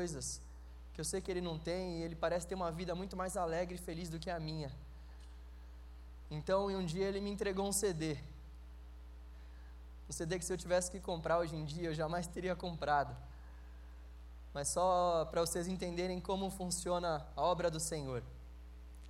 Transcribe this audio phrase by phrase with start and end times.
[0.00, 0.40] coisas
[0.94, 3.36] que eu sei que ele não tem e ele parece ter uma vida muito mais
[3.36, 4.70] alegre e feliz do que a minha.
[6.30, 8.16] Então, um dia ele me entregou um CD.
[10.08, 13.14] Um CD que se eu tivesse que comprar hoje em dia, eu jamais teria comprado.
[14.54, 18.22] Mas só para vocês entenderem como funciona a obra do Senhor.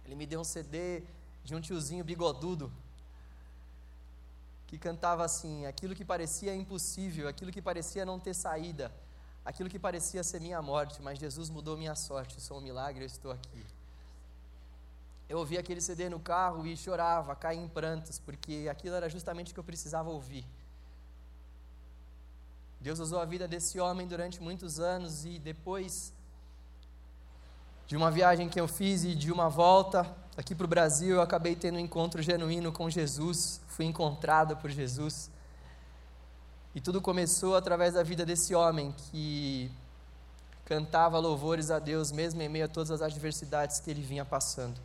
[0.05, 1.05] Ele me deu um CD
[1.45, 2.73] de um tiozinho bigodudo
[4.67, 8.93] que cantava assim: aquilo que parecia impossível, aquilo que parecia não ter saída,
[9.45, 13.07] aquilo que parecia ser minha morte, mas Jesus mudou minha sorte, sou um milagre, eu
[13.07, 13.65] estou aqui.
[15.29, 19.53] Eu ouvi aquele CD no carro e chorava, caía em prantos, porque aquilo era justamente
[19.53, 20.45] o que eu precisava ouvir.
[22.81, 26.13] Deus usou a vida desse homem durante muitos anos e depois
[27.87, 31.23] de uma viagem que eu fiz e de uma volta aqui para o Brasil, eu
[31.23, 35.31] acabei tendo um encontro genuíno com Jesus, fui encontrado por Jesus.
[36.75, 39.71] E tudo começou através da vida desse homem que
[40.65, 44.81] cantava louvores a Deus, mesmo em meio a todas as adversidades que ele vinha passando.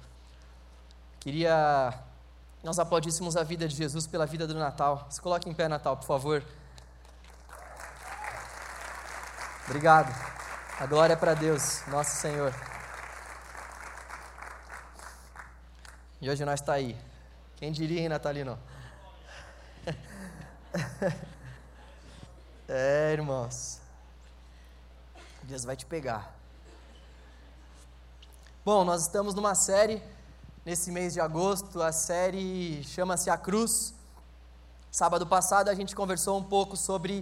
[1.20, 1.94] Queria
[2.66, 5.06] nós aplaudíssemos a vida de Jesus pela vida do Natal.
[5.12, 6.44] Se coloque em pé, Natal, por favor.
[9.66, 10.12] Obrigado.
[10.80, 12.52] A glória é para Deus, nosso Senhor.
[16.20, 16.98] E hoje nós está aí.
[17.58, 18.58] Quem diria, hein, Natalino?
[22.68, 23.80] É, irmãos.
[25.44, 26.36] Deus vai te pegar.
[28.66, 30.02] Bom, nós estamos numa série
[30.66, 31.80] nesse mês de agosto.
[31.84, 33.94] A série chama-se A Cruz.
[34.92, 37.20] Sábado passado a gente conversou um pouco sobre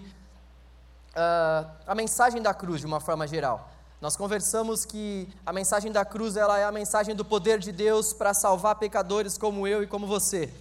[1.10, 3.70] uh, a mensagem da cruz de uma forma geral.
[4.00, 8.14] Nós conversamos que a mensagem da cruz ela é a mensagem do poder de Deus
[8.14, 10.54] para salvar pecadores como eu e como você.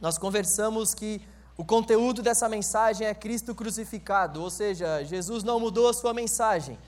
[0.00, 1.24] Nós conversamos que
[1.56, 6.78] o conteúdo dessa mensagem é Cristo crucificado, ou seja, Jesus não mudou a sua mensagem.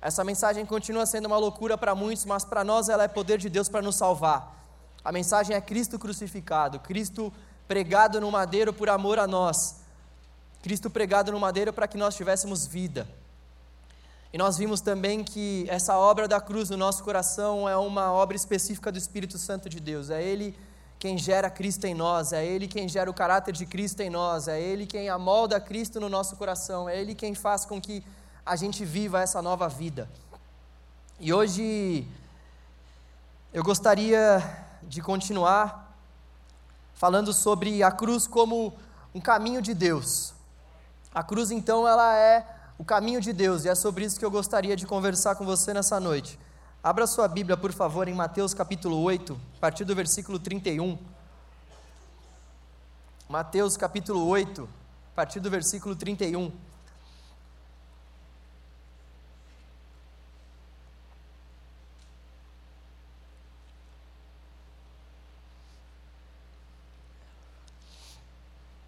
[0.00, 3.48] Essa mensagem continua sendo uma loucura para muitos, mas para nós ela é poder de
[3.48, 4.64] Deus para nos salvar.
[5.04, 7.32] A mensagem é Cristo crucificado, Cristo
[7.66, 9.76] pregado no madeiro por amor a nós.
[10.62, 13.08] Cristo pregado no madeiro para que nós tivéssemos vida.
[14.32, 18.36] E nós vimos também que essa obra da cruz no nosso coração é uma obra
[18.36, 20.08] específica do Espírito Santo de Deus.
[20.10, 20.56] É Ele
[21.02, 24.46] quem gera Cristo em nós, é Ele quem gera o caráter de Cristo em nós,
[24.46, 28.04] é Ele quem amolda Cristo no nosso coração, é Ele quem faz com que
[28.46, 30.08] a gente viva essa nova vida.
[31.18, 32.06] E hoje
[33.52, 34.40] eu gostaria
[34.84, 35.92] de continuar
[36.94, 38.72] falando sobre a cruz como
[39.12, 40.32] um caminho de Deus.
[41.12, 42.46] A cruz, então, ela é
[42.78, 45.74] o caminho de Deus, e é sobre isso que eu gostaria de conversar com você
[45.74, 46.38] nessa noite.
[46.84, 50.98] Abra sua Bíblia, por favor, em Mateus capítulo 8, a partir do versículo 31.
[53.28, 54.68] Mateus capítulo 8,
[55.12, 56.50] a partir do versículo 31.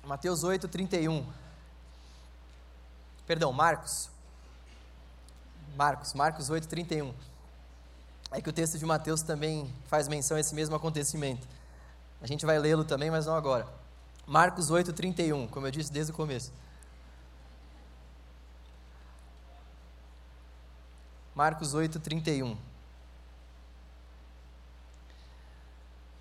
[0.04, 1.24] Mateus 8, 31.
[3.24, 4.10] Perdão, Marcos.
[5.76, 7.33] Marcos, Marcos 8, 31
[8.34, 11.46] é que o texto de Mateus também faz menção a esse mesmo acontecimento.
[12.20, 13.64] A gente vai lê-lo também, mas não agora.
[14.26, 16.52] Marcos 8,31, como eu disse desde o começo.
[21.32, 22.56] Marcos 8,31.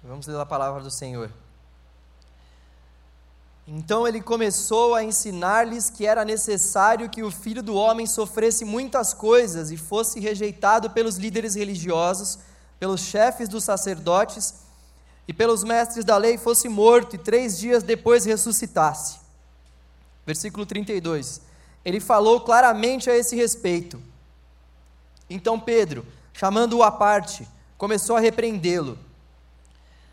[0.03, 1.31] Vamos ler a palavra do Senhor.
[3.67, 9.13] Então ele começou a ensinar-lhes que era necessário que o filho do homem sofresse muitas
[9.13, 12.39] coisas e fosse rejeitado pelos líderes religiosos,
[12.77, 14.55] pelos chefes dos sacerdotes
[15.25, 19.19] e pelos mestres da lei, fosse morto e três dias depois ressuscitasse.
[20.25, 21.41] Versículo 32.
[21.85, 24.01] Ele falou claramente a esse respeito.
[25.29, 27.47] Então Pedro, chamando-o à parte,
[27.77, 28.99] começou a repreendê-lo.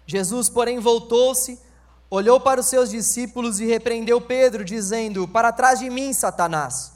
[0.06, 1.58] Jesus, porém, voltou-se
[2.10, 6.92] olhou para os seus discípulos e repreendeu Pedro, dizendo: Para trás de mim, Satanás.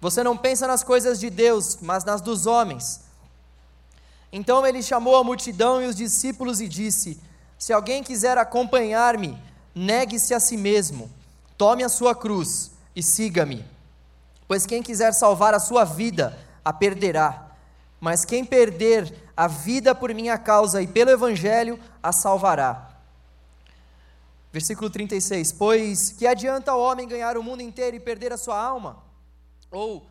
[0.00, 3.00] Você não pensa nas coisas de Deus, mas nas dos homens.
[4.32, 7.18] Então ele chamou a multidão e os discípulos e disse:
[7.58, 9.40] Se alguém quiser acompanhar-me,
[9.74, 11.10] negue-se a si mesmo,
[11.56, 13.64] tome a sua cruz e siga-me.
[14.46, 17.46] Pois quem quiser salvar a sua vida, a perderá.
[18.00, 22.87] Mas quem perder a vida por minha causa e pelo evangelho, a salvará.
[24.52, 28.60] Versículo 36: Pois que adianta o homem ganhar o mundo inteiro e perder a sua
[28.60, 29.02] alma?
[29.70, 30.06] Ou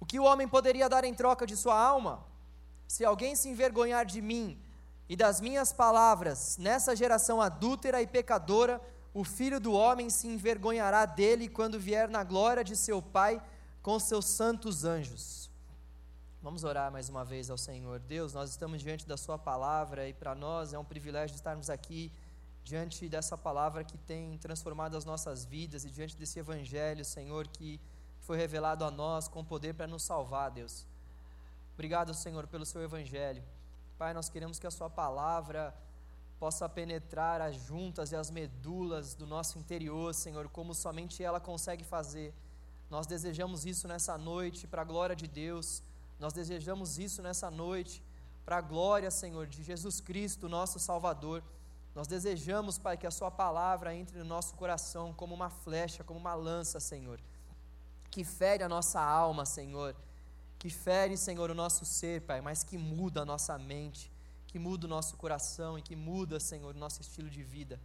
[0.00, 2.24] o que o homem poderia dar em troca de sua alma?
[2.88, 4.60] Se alguém se envergonhar de mim
[5.08, 8.80] e das minhas palavras nessa geração adúltera e pecadora,
[9.14, 13.40] o filho do homem se envergonhará dele quando vier na glória de seu Pai
[13.80, 15.50] com seus santos anjos.
[16.42, 18.00] Vamos orar mais uma vez ao Senhor.
[18.00, 22.10] Deus, nós estamos diante da Sua palavra e para nós é um privilégio estarmos aqui
[22.64, 27.80] diante dessa palavra que tem transformado as nossas vidas e diante desse Evangelho, Senhor, que
[28.20, 30.86] foi revelado a nós com poder para nos salvar, Deus.
[31.74, 33.42] Obrigado, Senhor, pelo Seu Evangelho.
[33.98, 35.74] Pai, nós queremos que a Sua palavra
[36.38, 41.84] possa penetrar as juntas e as medulas do nosso interior, Senhor, como somente ela consegue
[41.84, 42.34] fazer.
[42.90, 45.82] Nós desejamos isso nessa noite, para a glória de Deus.
[46.18, 48.02] Nós desejamos isso nessa noite,
[48.44, 51.42] para a glória, Senhor, de Jesus Cristo, nosso Salvador.
[51.94, 56.18] Nós desejamos, Pai, que a Sua palavra entre no nosso coração como uma flecha, como
[56.18, 57.20] uma lança, Senhor,
[58.10, 59.94] que fere a nossa alma, Senhor,
[60.58, 64.10] que fere, Senhor, o nosso ser, Pai, mas que muda a nossa mente,
[64.46, 67.78] que muda o nosso coração e que muda, Senhor, o nosso estilo de vida.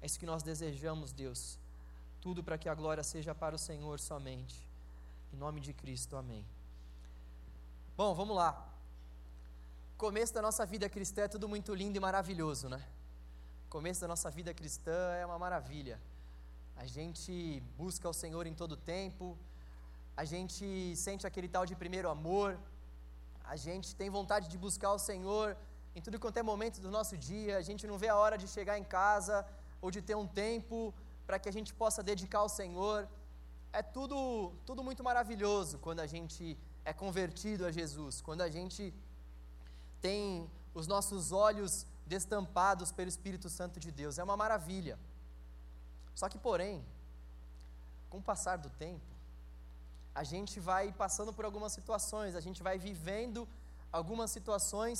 [0.00, 1.58] É isso que nós desejamos, Deus.
[2.20, 4.56] Tudo para que a glória seja para o Senhor somente.
[5.32, 6.44] Em nome de Cristo, amém.
[7.96, 8.66] Bom, vamos lá.
[9.98, 12.82] Começo da nossa vida cristã é tudo muito lindo e maravilhoso, né?
[13.70, 15.96] Começo da nossa vida cristã é uma maravilha.
[16.76, 19.38] A gente busca o Senhor em todo tempo,
[20.16, 20.64] a gente
[20.96, 22.58] sente aquele tal de primeiro amor,
[23.44, 25.56] a gente tem vontade de buscar o Senhor
[25.94, 28.48] em tudo quanto é momento do nosso dia, a gente não vê a hora de
[28.48, 29.46] chegar em casa
[29.80, 30.92] ou de ter um tempo
[31.24, 33.08] para que a gente possa dedicar ao Senhor.
[33.72, 38.92] É tudo, tudo muito maravilhoso quando a gente é convertido a Jesus, quando a gente
[40.00, 44.96] tem os nossos olhos destampados pelo Espírito Santo de Deus, é uma maravilha.
[46.20, 46.76] Só que, porém,
[48.10, 49.10] com o passar do tempo,
[50.20, 53.40] a gente vai passando por algumas situações, a gente vai vivendo
[53.98, 54.98] algumas situações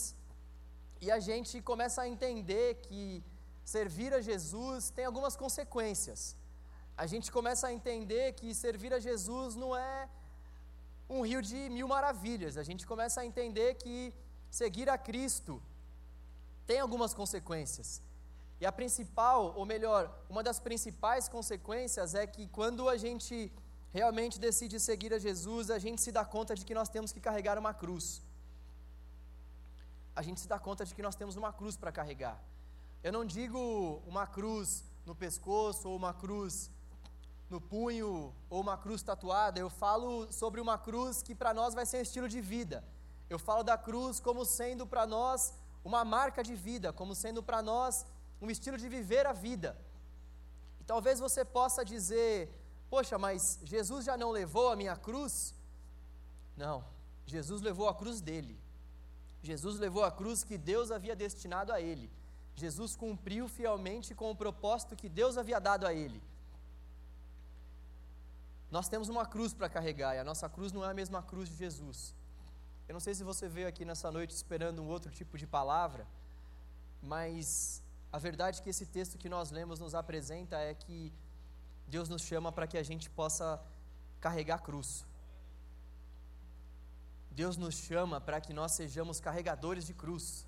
[1.04, 3.02] e a gente começa a entender que
[3.76, 6.20] servir a Jesus tem algumas consequências.
[7.02, 10.08] A gente começa a entender que servir a Jesus não é
[11.16, 12.56] um rio de mil maravilhas.
[12.62, 13.96] A gente começa a entender que
[14.60, 15.54] seguir a Cristo
[16.66, 18.02] tem algumas consequências.
[18.60, 23.52] E a principal, ou melhor, uma das principais consequências é que quando a gente
[23.92, 27.20] realmente decide seguir a Jesus, a gente se dá conta de que nós temos que
[27.20, 28.22] carregar uma cruz.
[30.14, 32.38] A gente se dá conta de que nós temos uma cruz para carregar.
[33.02, 36.70] Eu não digo uma cruz no pescoço ou uma cruz
[37.48, 41.84] no punho ou uma cruz tatuada, eu falo sobre uma cruz que para nós vai
[41.84, 42.84] ser um estilo de vida.
[43.28, 45.52] Eu falo da cruz como sendo para nós
[45.84, 48.06] uma marca de vida, como sendo para nós
[48.40, 49.76] um estilo de viver a vida.
[50.80, 52.50] E talvez você possa dizer:
[52.88, 55.54] Poxa, mas Jesus já não levou a minha cruz?
[56.56, 56.84] Não,
[57.26, 58.58] Jesus levou a cruz dele.
[59.42, 62.10] Jesus levou a cruz que Deus havia destinado a ele.
[62.54, 66.22] Jesus cumpriu fielmente com o propósito que Deus havia dado a ele.
[68.70, 71.48] Nós temos uma cruz para carregar e a nossa cruz não é a mesma cruz
[71.48, 72.14] de Jesus.
[72.90, 76.04] Eu não sei se você veio aqui nessa noite esperando um outro tipo de palavra,
[77.00, 77.80] mas
[78.12, 81.12] a verdade que esse texto que nós lemos nos apresenta é que
[81.86, 83.62] Deus nos chama para que a gente possa
[84.20, 85.06] carregar a cruz.
[87.30, 90.44] Deus nos chama para que nós sejamos carregadores de cruz.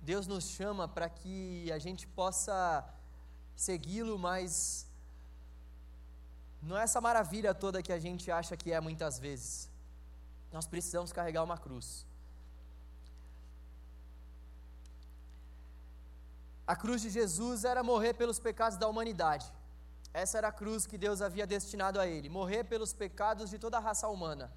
[0.00, 2.84] Deus nos chama para que a gente possa
[3.54, 4.85] segui-lo, mas
[6.62, 9.70] não é essa maravilha toda que a gente acha que é muitas vezes.
[10.52, 12.06] Nós precisamos carregar uma cruz.
[16.66, 19.52] A cruz de Jesus era morrer pelos pecados da humanidade.
[20.12, 23.76] Essa era a cruz que Deus havia destinado a ele, morrer pelos pecados de toda
[23.76, 24.50] a raça humana.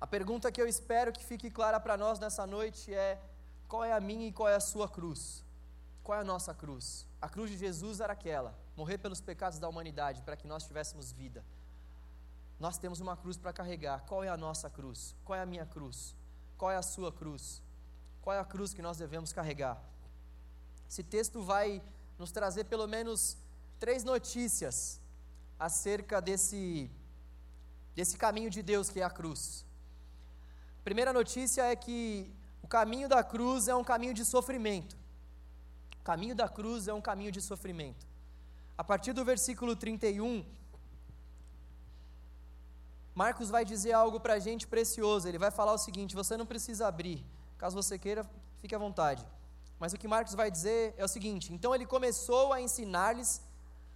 [0.00, 3.18] A pergunta que eu espero que fique clara para nós nessa noite é:
[3.68, 5.42] qual é a minha e qual é a sua cruz?
[6.02, 7.06] Qual é a nossa cruz?
[7.22, 11.12] A cruz de Jesus era aquela morrer pelos pecados da humanidade para que nós tivéssemos
[11.12, 11.44] vida.
[12.58, 14.04] Nós temos uma cruz para carregar.
[14.06, 15.14] Qual é a nossa cruz?
[15.24, 16.14] Qual é a minha cruz?
[16.56, 17.62] Qual é a sua cruz?
[18.22, 19.82] Qual é a cruz que nós devemos carregar?
[20.88, 21.82] Esse texto vai
[22.18, 23.36] nos trazer pelo menos
[23.78, 25.00] três notícias
[25.58, 26.90] acerca desse,
[27.94, 29.64] desse caminho de Deus que é a cruz.
[30.84, 32.30] Primeira notícia é que
[32.62, 34.96] o caminho da cruz é um caminho de sofrimento.
[36.00, 38.06] O caminho da cruz é um caminho de sofrimento.
[38.76, 40.44] A partir do versículo 31,
[43.14, 45.28] Marcos vai dizer algo para a gente precioso.
[45.28, 47.24] Ele vai falar o seguinte: você não precisa abrir,
[47.56, 48.28] caso você queira,
[48.60, 49.24] fique à vontade.
[49.78, 53.40] Mas o que Marcos vai dizer é o seguinte: então ele começou a ensinar-lhes,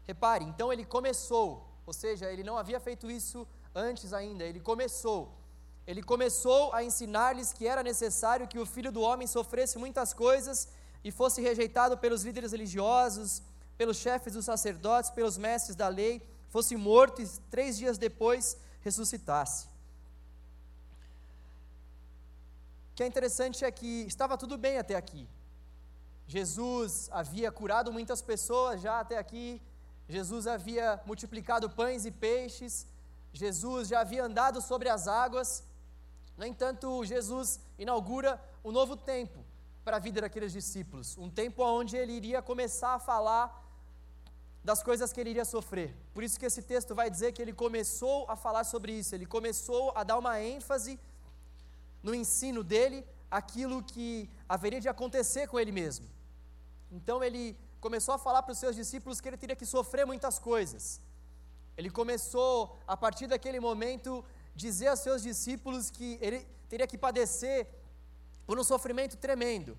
[0.06, 5.35] repare, então ele começou, ou seja, ele não havia feito isso antes ainda, ele começou.
[5.88, 10.68] Ele começou a ensinar-lhes que era necessário que o filho do homem sofresse muitas coisas
[11.02, 13.42] e fosse rejeitado pelos líderes religiosos
[13.78, 19.66] pelos chefes dos sacerdotes, pelos mestres da lei, fosse morto e três dias depois ressuscitasse.
[22.90, 25.28] O que é interessante é que estava tudo bem até aqui.
[26.26, 29.62] Jesus havia curado muitas pessoas já até aqui,
[30.08, 32.87] Jesus havia multiplicado pães e peixes,
[33.32, 35.62] Jesus já havia andado sobre as águas.
[36.37, 39.44] No entanto, Jesus inaugura um novo tempo
[39.85, 43.67] para a vida daqueles discípulos, um tempo onde ele iria começar a falar
[44.68, 45.88] das coisas que ele iria sofrer.
[46.14, 49.25] Por isso que esse texto vai dizer que ele começou a falar sobre isso, ele
[49.25, 50.92] começou a dar uma ênfase
[52.02, 52.98] no ensino dele,
[53.30, 56.06] aquilo que haveria de acontecer com ele mesmo.
[56.98, 60.38] Então ele começou a falar para os seus discípulos que ele teria que sofrer muitas
[60.38, 61.00] coisas.
[61.75, 64.22] Ele começou, a partir daquele momento,
[64.54, 67.66] dizer aos seus discípulos que ele teria que padecer
[68.46, 69.78] por um sofrimento tremendo.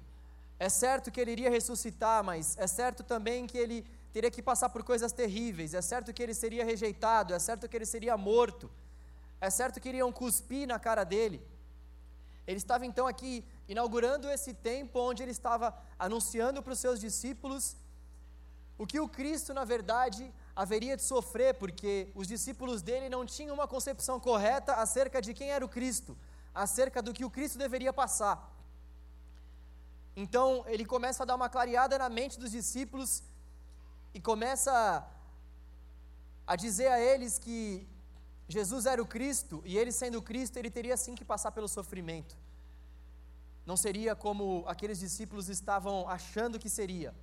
[0.58, 3.80] É certo que ele iria ressuscitar, mas é certo também que ele
[4.14, 5.74] teria que passar por coisas terríveis.
[5.74, 8.70] É certo que ele seria rejeitado, é certo que ele seria morto.
[9.42, 11.42] É certo que iriam cuspir na cara dele.
[12.46, 17.76] Ele estava então aqui inaugurando esse tempo onde ele estava anunciando para os seus discípulos
[18.78, 23.54] o que o Cristo, na verdade, haveria de sofrer, porque os discípulos dele não tinham
[23.54, 26.18] uma concepção correta acerca de quem era o Cristo,
[26.56, 28.50] acerca do que o Cristo deveria passar.
[30.16, 33.22] Então ele começa a dar uma clareada na mente dos discípulos
[34.14, 35.06] e começa
[36.46, 37.88] a dizer a eles que
[38.48, 42.36] Jesus era o Cristo e ele sendo Cristo, ele teria sim que passar pelo sofrimento.
[43.66, 47.14] Não seria como aqueles discípulos estavam achando que seria.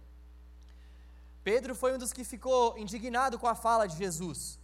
[1.42, 4.58] Pedro foi um dos que ficou indignado com a fala de Jesus.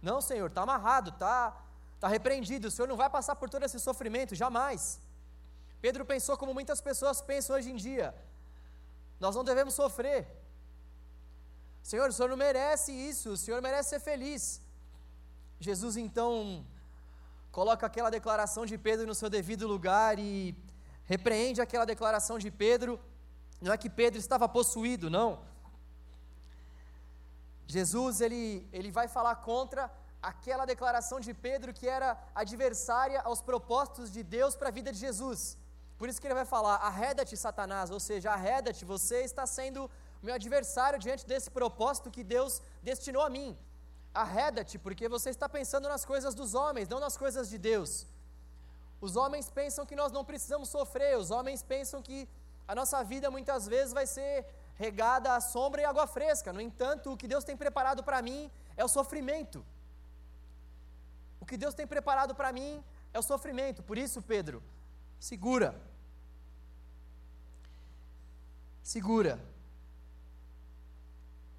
[0.00, 1.54] Não, Senhor, está amarrado, está
[2.00, 5.00] tá repreendido, o Senhor não vai passar por todo esse sofrimento, jamais.
[5.80, 8.14] Pedro pensou como muitas pessoas pensam hoje em dia:
[9.20, 10.26] nós não devemos sofrer.
[11.82, 14.60] Senhor, o Senhor não merece isso, o Senhor merece ser feliz.
[15.60, 16.64] Jesus então
[17.50, 20.54] coloca aquela declaração de Pedro no seu devido lugar e
[21.04, 23.00] repreende aquela declaração de Pedro.
[23.60, 25.40] Não é que Pedro estava possuído, não.
[27.66, 29.90] Jesus ele, ele vai falar contra
[30.22, 34.98] aquela declaração de Pedro que era adversária aos propósitos de Deus para a vida de
[34.98, 35.56] Jesus.
[35.98, 39.90] Por isso que ele vai falar: arreda-te, Satanás, ou seja, arreda-te, você está sendo
[40.22, 43.56] meu adversário diante desse propósito que Deus destinou a mim.
[44.12, 48.06] Arreda-te, porque você está pensando nas coisas dos homens, não nas coisas de Deus.
[49.00, 52.28] Os homens pensam que nós não precisamos sofrer, os homens pensam que
[52.66, 54.44] a nossa vida muitas vezes vai ser
[54.74, 56.52] regada à sombra e água fresca.
[56.52, 59.64] No entanto, o que Deus tem preparado para mim é o sofrimento.
[61.40, 62.82] O que Deus tem preparado para mim
[63.12, 63.82] é o sofrimento.
[63.82, 64.62] Por isso, Pedro,
[65.18, 65.74] segura.
[68.82, 69.38] Segura.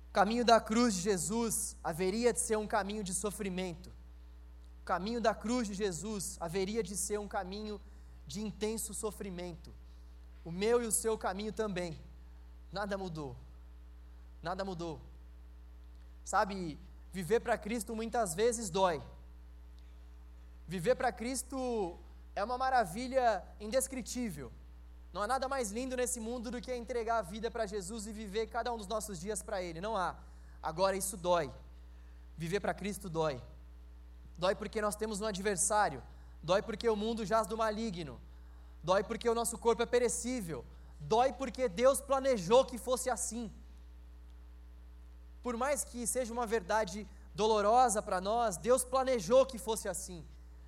[0.10, 3.92] O caminho da cruz de Jesus haveria de ser um caminho de sofrimento.
[4.82, 7.80] O caminho da cruz de Jesus haveria de ser um caminho
[8.25, 9.72] de intenso sofrimento.
[10.44, 12.00] O meu e o seu caminho também.
[12.72, 13.36] Nada mudou.
[14.42, 15.00] Nada mudou.
[16.25, 16.80] Sabe,
[17.13, 19.01] viver para Cristo muitas vezes dói.
[20.68, 22.00] Viver para Cristo
[22.36, 24.51] é uma maravilha indescritível.
[25.12, 28.12] Não há nada mais lindo nesse mundo do que entregar a vida para Jesus e
[28.12, 29.82] viver cada um dos nossos dias para Ele.
[29.82, 30.16] Não há.
[30.62, 31.51] Agora isso dói.
[32.38, 33.42] Viver para Cristo dói.
[34.38, 36.04] Dói porque nós temos um adversário.
[36.44, 38.22] Dói porque o mundo jaz do maligno.
[38.84, 40.63] Dói porque o nosso corpo é perecível.
[41.00, 43.51] Dói porque Deus planejou que fosse assim.
[45.42, 50.24] Por mais que seja uma verdade dolorosa para nós, Deus planejou que fosse assim.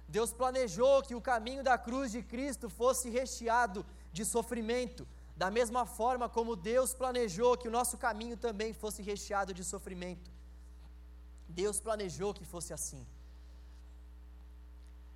[0.07, 5.85] Deus planejou que o caminho da cruz de Cristo fosse recheado de sofrimento, da mesma
[5.85, 10.29] forma como Deus planejou que o nosso caminho também fosse recheado de sofrimento.
[11.47, 13.05] Deus planejou que fosse assim.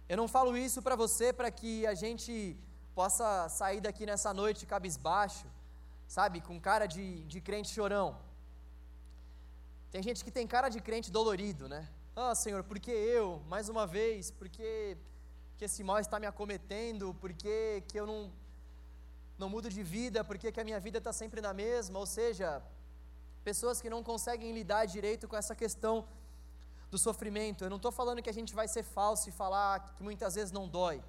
[0.07, 2.57] Eu não falo isso para você para que a gente
[2.93, 5.47] possa sair daqui nessa noite cabisbaixo,
[6.07, 8.17] sabe, com cara de, de crente chorão.
[9.91, 11.87] Tem gente que tem cara de crente dolorido, né?
[12.15, 14.97] Ah, Senhor, por que eu, mais uma vez, por que,
[15.59, 18.31] esse mal está me acometendo, por que, que eu não,
[19.37, 21.99] não mudo de vida, por que, a minha vida está sempre na mesma?
[21.99, 22.61] Ou seja,
[23.43, 26.07] pessoas que não conseguem lidar direito com essa questão
[26.89, 27.63] do sofrimento.
[27.63, 30.51] Eu não estou falando que a gente vai ser falso e falar que muitas vezes
[30.51, 31.03] não dói.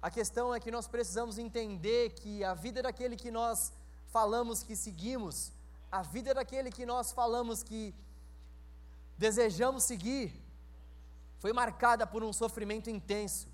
[0.00, 3.72] A questão é que nós precisamos entender que a vida daquele que nós
[4.08, 5.52] falamos que seguimos,
[5.90, 7.94] a vida daquele que nós falamos que
[9.16, 10.42] desejamos seguir,
[11.38, 13.51] foi marcada por um sofrimento intenso.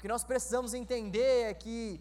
[0.00, 2.00] O que nós precisamos entender é que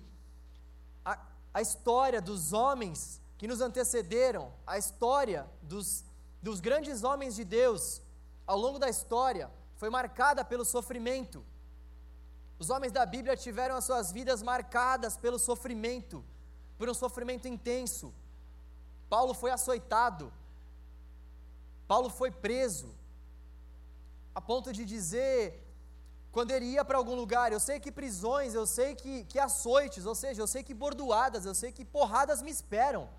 [1.04, 1.20] a,
[1.54, 6.06] a história dos homens que nos antecederam, a história dos,
[6.42, 8.02] dos grandes homens de Deus,
[8.48, 11.44] ao longo da história, foi marcada pelo sofrimento.
[12.58, 16.24] Os homens da Bíblia tiveram as suas vidas marcadas pelo sofrimento,
[16.78, 18.14] por um sofrimento intenso.
[19.10, 20.32] Paulo foi açoitado,
[21.86, 22.96] Paulo foi preso,
[24.34, 25.69] a ponto de dizer,
[26.32, 30.06] quando ele ia para algum lugar, eu sei que prisões, eu sei que, que açoites,
[30.06, 33.10] ou seja, eu sei que bordoadas, eu sei que porradas me esperam.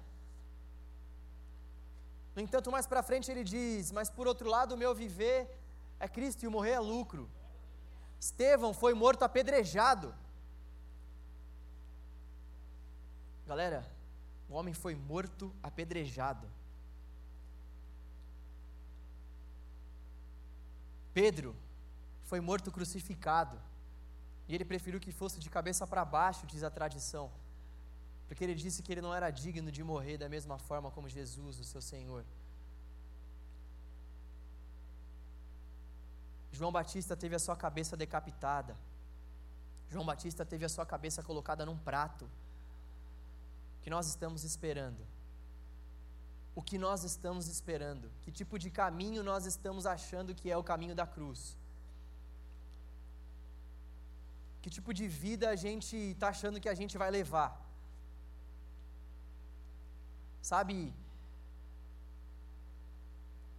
[2.37, 5.49] No entanto, mais para frente ele diz: Mas por outro lado, o meu viver
[5.99, 7.29] é Cristo e o morrer é lucro.
[8.21, 10.15] Estevão foi morto apedrejado.
[13.47, 13.85] Galera,
[14.49, 16.47] o homem foi morto apedrejado.
[21.13, 21.57] Pedro
[22.31, 23.57] foi morto crucificado.
[24.49, 27.27] E ele preferiu que fosse de cabeça para baixo, diz a tradição
[28.31, 31.59] porque ele disse que ele não era digno de morrer da mesma forma como Jesus,
[31.59, 32.25] o seu Senhor.
[36.53, 38.77] João Batista teve a sua cabeça decapitada.
[39.89, 42.25] João Batista teve a sua cabeça colocada num prato.
[42.25, 45.05] O que nós estamos esperando?
[46.55, 48.09] O que nós estamos esperando?
[48.23, 51.59] Que tipo de caminho nós estamos achando que é o caminho da cruz?
[54.63, 57.51] Que tipo de vida a gente está achando que a gente vai levar?
[60.43, 60.95] Sabe,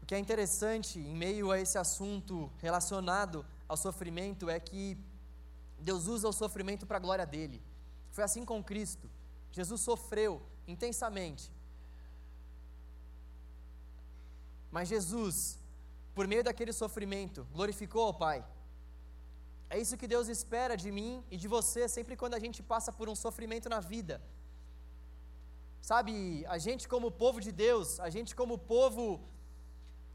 [0.01, 4.97] o que é interessante em meio a esse assunto relacionado ao sofrimento é que
[5.79, 7.61] Deus usa o sofrimento para a glória dele.
[8.11, 9.09] Foi assim com Cristo.
[9.51, 11.51] Jesus sofreu intensamente.
[14.71, 15.59] Mas Jesus,
[16.15, 18.45] por meio daquele sofrimento, glorificou ao Pai.
[19.73, 22.91] É isso que Deus espera de mim e de você sempre quando a gente passa
[22.97, 24.15] por um sofrimento na vida.
[25.89, 26.13] Sabe,
[26.55, 29.05] a gente como povo de Deus, a gente como povo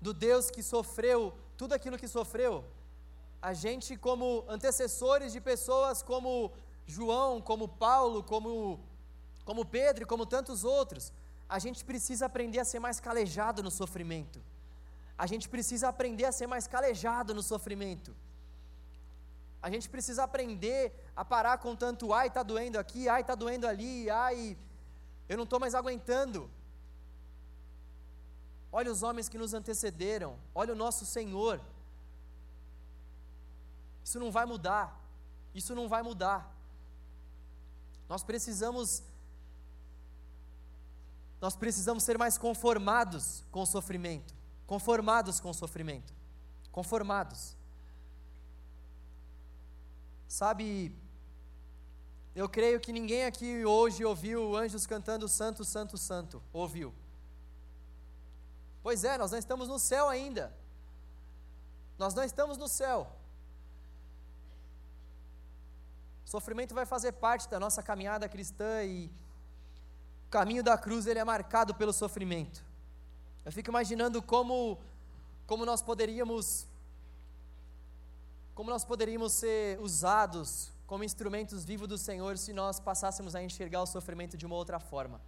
[0.07, 1.21] do Deus que sofreu
[1.61, 2.53] tudo aquilo que sofreu,
[3.51, 6.52] a gente como antecessores de pessoas como
[6.97, 8.52] João, como Paulo, como,
[9.49, 11.11] como Pedro como tantos outros,
[11.49, 14.39] a gente precisa aprender a ser mais calejado no sofrimento.
[15.17, 18.15] A gente precisa aprender a ser mais calejado no sofrimento.
[19.67, 23.67] A gente precisa aprender a parar com tanto ai, está doendo aqui, ai, está doendo
[23.67, 24.57] ali, ai,
[25.29, 26.49] eu não estou mais aguentando.
[28.71, 31.61] Olha os homens que nos antecederam, olha o nosso Senhor.
[34.05, 35.05] Isso não vai mudar,
[35.52, 36.49] isso não vai mudar.
[38.09, 39.02] Nós precisamos
[41.41, 44.33] nós precisamos ser mais conformados com o sofrimento,
[44.65, 46.15] conformados com o sofrimento,
[46.71, 47.57] conformados.
[50.28, 50.95] Sabe,
[52.34, 56.43] eu creio que ninguém aqui hoje ouviu anjos cantando Santo, Santo, Santo.
[56.52, 56.93] Ouviu?
[58.82, 60.52] Pois é, nós não estamos no céu ainda.
[61.99, 63.10] Nós não estamos no céu.
[66.25, 69.06] O sofrimento vai fazer parte da nossa caminhada cristã e
[70.26, 72.65] o caminho da cruz ele é marcado pelo sofrimento.
[73.45, 74.78] Eu fico imaginando como
[75.47, 76.67] como nós poderíamos
[78.56, 83.82] como nós poderíamos ser usados como instrumentos vivos do Senhor se nós passássemos a enxergar
[83.82, 85.21] o sofrimento de uma outra forma.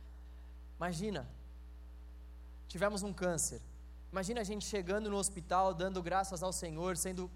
[0.78, 1.28] Imagina,
[2.66, 3.60] tivemos um câncer.
[4.10, 7.30] Imagina a gente chegando no hospital, dando graças ao Senhor, sendo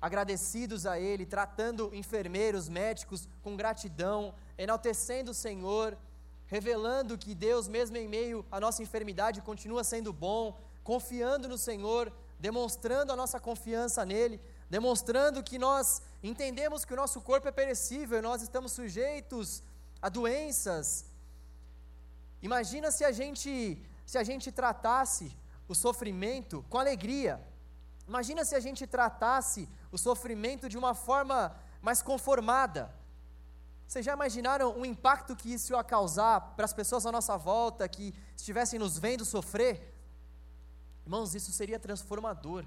[0.00, 5.98] agradecidos a Ele, tratando enfermeiros, médicos com gratidão, enaltecendo o Senhor,
[6.46, 12.10] revelando que Deus, mesmo em meio à nossa enfermidade, continua sendo bom, confiando no Senhor,
[12.40, 14.40] demonstrando a nossa confiança nele,
[14.74, 19.62] demonstrando que nós entendemos que o nosso corpo é perecível e nós estamos sujeitos
[20.00, 21.04] a doenças.
[22.40, 23.52] Imagina se a gente
[24.06, 25.26] se a gente tratasse
[25.68, 27.34] o sofrimento com alegria.
[28.08, 32.82] Imagina se a gente tratasse o sofrimento de uma forma mais conformada.
[33.86, 37.86] Vocês já imaginaram o impacto que isso ia causar para as pessoas à nossa volta
[37.86, 39.74] que estivessem nos vendo sofrer?
[41.04, 42.64] Irmãos, isso seria transformador.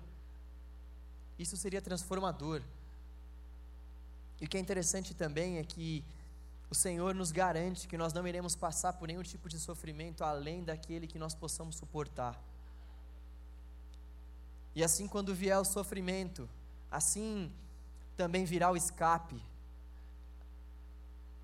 [1.38, 2.62] Isso seria transformador.
[4.40, 6.04] E o que é interessante também é que
[6.70, 10.64] o Senhor nos garante que nós não iremos passar por nenhum tipo de sofrimento além
[10.64, 12.40] daquele que nós possamos suportar.
[14.74, 16.50] E assim, quando vier o sofrimento,
[16.92, 17.52] assim
[18.18, 19.42] também virá o escape.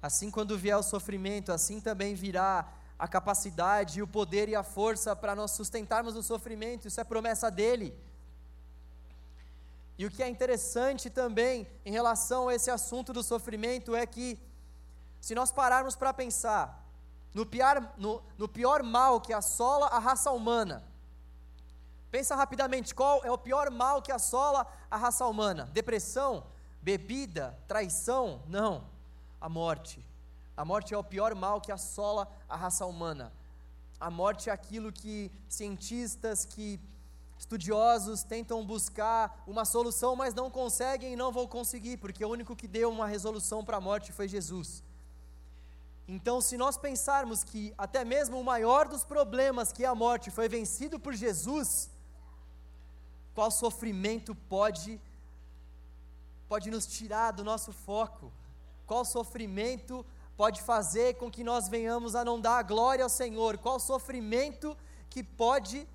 [0.02, 5.16] Assim, quando vier o sofrimento, assim também virá a capacidade, o poder e a força
[5.16, 6.88] para nós sustentarmos o sofrimento.
[6.88, 7.94] Isso é promessa dele.
[10.02, 14.40] E o que é interessante também em relação a esse assunto do sofrimento é que,
[15.20, 16.64] se nós pararmos para pensar
[17.36, 20.84] no pior, no, no pior mal que assola a raça humana,
[22.10, 25.70] Pensa rapidamente, qual é o pior mal que assola a raça humana?
[25.72, 26.44] Depressão?
[26.82, 27.58] Bebida?
[27.68, 28.42] Traição?
[28.48, 28.84] Não.
[29.40, 30.04] A morte.
[30.58, 33.32] A morte é o pior mal que assola a raça humana.
[34.00, 36.80] A morte é aquilo que cientistas, que
[37.42, 42.56] estudiosos tentam buscar uma solução, mas não conseguem e não vão conseguir, porque o único
[42.56, 44.84] que deu uma resolução para a morte foi Jesus.
[46.08, 50.30] Então, se nós pensarmos que até mesmo o maior dos problemas, que é a morte,
[50.30, 51.90] foi vencido por Jesus,
[53.34, 55.02] qual sofrimento pode
[56.48, 58.32] pode nos tirar do nosso foco?
[58.86, 60.06] Qual sofrimento
[60.38, 63.58] pode fazer com que nós venhamos a não dar a glória ao Senhor?
[63.58, 64.78] Qual sofrimento
[65.10, 65.88] que pode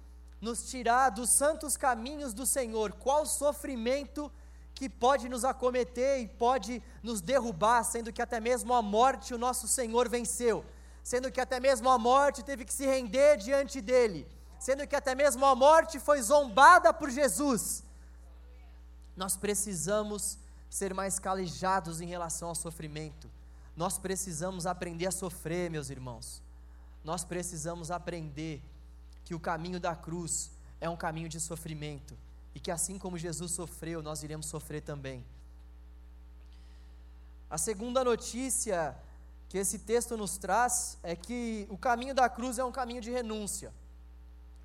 [0.47, 2.89] nos tirar dos santos caminhos do Senhor?
[2.93, 4.23] Qual sofrimento
[4.75, 9.39] que pode nos acometer e pode nos derrubar, sendo que até mesmo a morte o
[9.47, 10.65] nosso Senhor venceu,
[11.03, 14.21] sendo que até mesmo a morte teve que se render diante dele?
[14.59, 17.85] sendo que até mesmo a morte foi zombada por Jesus.
[19.17, 23.31] Nós precisamos ser mais calejados em relação ao sofrimento.
[23.77, 26.43] Nós precisamos aprender a sofrer, meus irmãos.
[27.05, 28.63] Nós precisamos aprender
[29.27, 32.17] que o caminho da cruz é um caminho de sofrimento
[32.55, 35.23] e que assim como Jesus sofreu, nós iremos sofrer também.
[37.51, 38.97] A segunda notícia
[39.49, 43.11] que esse texto nos traz é que o caminho da cruz é um caminho de
[43.11, 43.75] renúncia.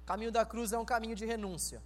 [0.03, 1.81] O caminho da cruz é um caminho de renúncia.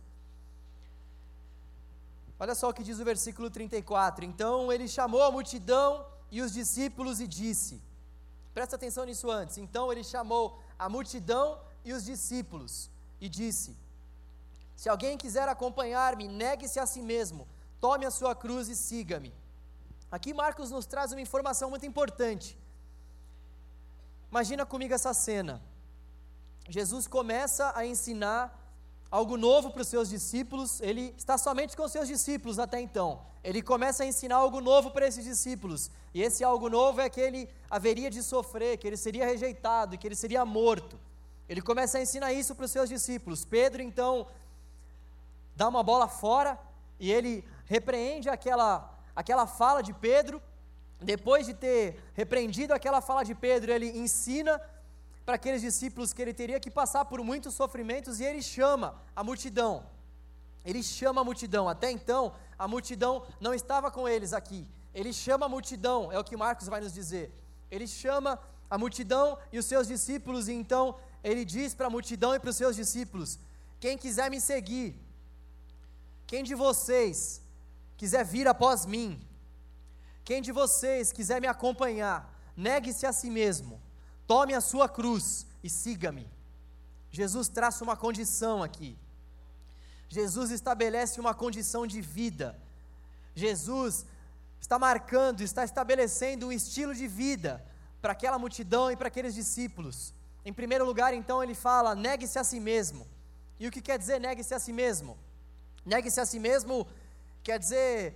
[2.37, 4.25] Olha só o que diz o versículo 34.
[4.25, 7.81] Então ele chamou a multidão e os discípulos e disse:
[8.53, 9.57] Presta atenção nisso antes.
[9.57, 12.89] Então ele chamou a multidão e os discípulos
[13.21, 13.77] e disse:
[14.75, 17.47] Se alguém quiser acompanhar-me, negue-se a si mesmo,
[17.79, 19.33] tome a sua cruz e siga-me.
[20.11, 22.57] Aqui Marcos nos traz uma informação muito importante.
[24.31, 25.61] Imagina comigo essa cena.
[26.67, 28.43] Jesus começa a ensinar
[29.09, 33.21] algo novo para os seus discípulos, ele está somente com os seus discípulos até então.
[33.43, 37.21] Ele começa a ensinar algo novo para esses discípulos, e esse algo novo é que
[37.21, 40.99] ele haveria de sofrer, que ele seria rejeitado, que ele seria morto.
[41.47, 43.45] Ele começa a ensinar isso para os seus discípulos.
[43.45, 44.27] Pedro então
[45.55, 46.59] dá uma bola fora
[46.99, 50.41] e ele repreende aquela aquela fala de Pedro.
[50.99, 54.59] Depois de ter repreendido aquela fala de Pedro, ele ensina
[55.25, 59.23] para aqueles discípulos que ele teria que passar por muitos sofrimentos e ele chama a
[59.23, 59.85] multidão.
[60.63, 61.67] Ele chama a multidão.
[61.69, 64.67] Até então, a multidão não estava com eles aqui.
[64.93, 67.31] Ele chama a multidão, é o que Marcos vai nos dizer.
[67.69, 70.95] Ele chama a multidão e os seus discípulos, e então
[71.29, 73.39] ele diz para a multidão e para os seus discípulos:
[73.79, 74.89] Quem quiser me seguir,
[76.25, 77.41] quem de vocês
[77.97, 79.09] quiser vir após mim,
[80.23, 82.19] quem de vocês quiser me acompanhar,
[82.67, 83.75] negue-se a si mesmo,
[84.27, 86.27] Tome a sua cruz e siga-me.
[87.11, 88.97] Jesus traça uma condição aqui.
[90.09, 92.57] Jesus estabelece uma condição de vida.
[93.35, 94.05] Jesus
[94.59, 97.63] está marcando, está estabelecendo um estilo de vida
[98.01, 100.13] para aquela multidão e para aqueles discípulos.
[100.45, 103.07] Em primeiro lugar, então, ele fala: negue-se a si mesmo.
[103.59, 105.17] E o que quer dizer negue-se a si mesmo?
[105.85, 106.87] Negue-se a si mesmo
[107.43, 108.13] quer dizer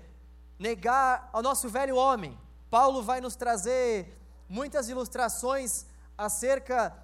[0.57, 2.37] negar ao nosso velho homem.
[2.69, 4.15] Paulo vai nos trazer
[4.47, 5.85] muitas ilustrações
[6.17, 6.95] acerca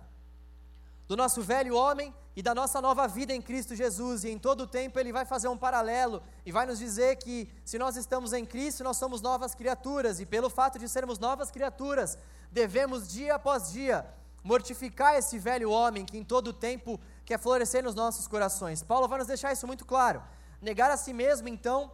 [1.07, 4.61] do nosso velho homem e da nossa nova vida em Cristo Jesus, e em todo
[4.61, 8.33] o tempo ele vai fazer um paralelo e vai nos dizer que se nós estamos
[8.33, 12.17] em Cristo, nós somos novas criaturas, e pelo fato de sermos novas criaturas,
[12.51, 14.05] devemos dia após dia
[14.51, 18.81] mortificar esse velho homem que em todo tempo quer florescer nos nossos corações.
[18.81, 20.23] Paulo vai nos deixar isso muito claro.
[20.61, 21.91] Negar a si mesmo, então,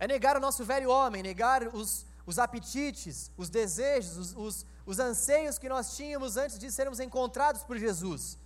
[0.00, 5.00] é negar o nosso velho homem, negar os, os apetites, os desejos, os, os os
[5.00, 8.38] anseios que nós tínhamos antes de sermos encontrados por Jesus.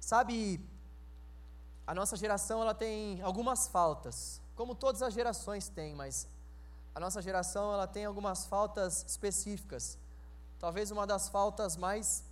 [0.00, 0.60] Sabe,
[1.86, 6.26] a nossa geração ela tem algumas faltas, como todas as gerações têm, mas
[6.94, 9.98] a nossa geração ela tem algumas faltas específicas.
[10.58, 12.24] Talvez uma das faltas mais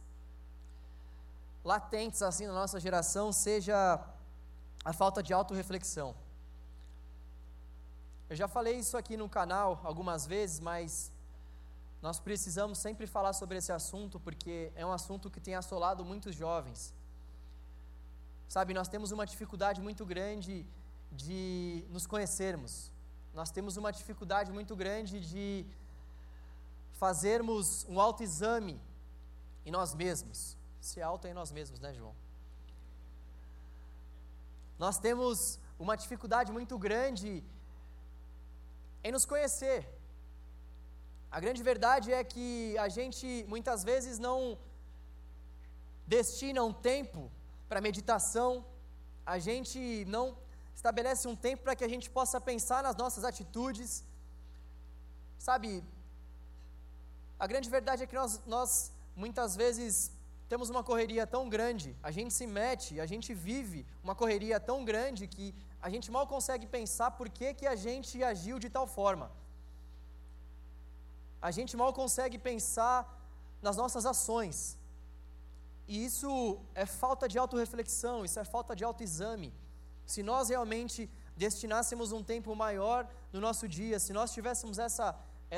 [1.64, 4.00] latentes assim na nossa geração seja
[4.84, 6.14] a falta de autorreflexão.
[8.28, 11.10] Eu já falei isso aqui no canal algumas vezes, mas
[12.00, 16.34] nós precisamos sempre falar sobre esse assunto porque é um assunto que tem assolado muitos
[16.34, 16.94] jovens.
[18.48, 20.66] Sabe, nós temos uma dificuldade muito grande
[21.12, 22.90] de nos conhecermos.
[23.40, 25.44] Nós temos uma dificuldade muito grande de
[27.02, 28.74] fazermos um autoexame
[29.64, 30.38] em nós mesmos.
[30.88, 32.14] Se auto é em nós mesmos, né, João?
[34.78, 37.42] Nós temos uma dificuldade muito grande
[39.02, 39.88] em nos conhecer.
[41.30, 44.58] A grande verdade é que a gente muitas vezes não
[46.06, 47.22] destina um tempo
[47.70, 48.50] para meditação,
[49.24, 50.26] a gente não
[50.80, 53.90] estabelece um tempo para que a gente possa pensar nas nossas atitudes.
[55.48, 55.68] Sabe,
[57.44, 58.70] a grande verdade é que nós, nós
[59.22, 59.94] muitas vezes
[60.52, 64.78] temos uma correria tão grande, a gente se mete, a gente vive uma correria tão
[64.90, 65.46] grande que
[65.86, 69.30] a gente mal consegue pensar por que, que a gente agiu de tal forma.
[71.48, 72.98] A gente mal consegue pensar
[73.66, 74.56] nas nossas ações.
[75.92, 76.30] E isso
[76.74, 79.50] é falta de autorreflexão, isso é falta de autoexame.
[80.12, 83.00] Se nós realmente destinássemos um tempo maior
[83.32, 85.06] no nosso dia, se nós tivéssemos essa,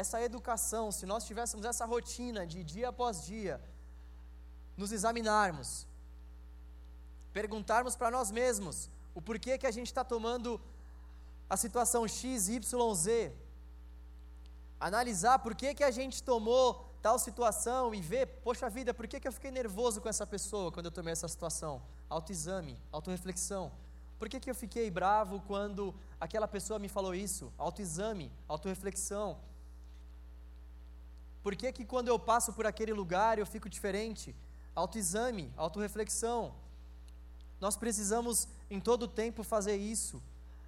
[0.00, 3.54] essa educação, se nós tivéssemos essa rotina de dia após dia,
[4.76, 5.86] nos examinarmos,
[7.32, 10.60] perguntarmos para nós mesmos o porquê que a gente está tomando
[11.48, 13.32] a situação X, Y, Z,
[14.78, 16.64] analisar por que, que a gente tomou
[17.00, 20.70] tal situação e ver, poxa vida, por que, que eu fiquei nervoso com essa pessoa
[20.70, 21.82] quando eu tomei essa situação?
[22.10, 23.72] Autoexame, autorreflexão.
[24.22, 27.52] Por que, que eu fiquei bravo quando aquela pessoa me falou isso?
[27.58, 29.36] Autoexame, autorreflexão.
[31.42, 34.32] Por que, que quando eu passo por aquele lugar eu fico diferente?
[34.76, 36.54] Autoexame, autorreflexão.
[37.60, 40.22] Nós precisamos em todo tempo fazer isso,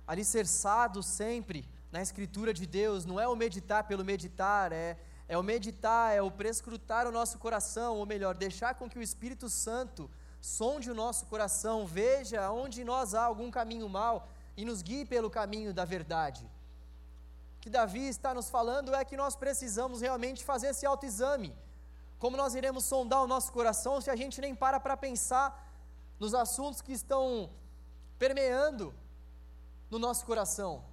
[0.05, 5.45] alicerçado sempre na Escritura de Deus, não é o meditar pelo meditar, é, é o
[5.45, 10.11] meditar, é o prescrutar o nosso coração, ou melhor, deixar com que o Espírito Santo
[10.45, 14.29] sonde o nosso coração, veja onde nós há algum caminho mal
[14.59, 16.45] e nos guie pelo caminho da verdade.
[17.57, 21.57] O que Davi está nos falando é que nós precisamos realmente fazer esse autoexame,
[22.19, 25.49] como nós iremos sondar o nosso coração se a gente nem para para pensar
[26.21, 27.49] nos assuntos que estão
[28.19, 28.95] permeando
[29.91, 30.85] no nosso coração?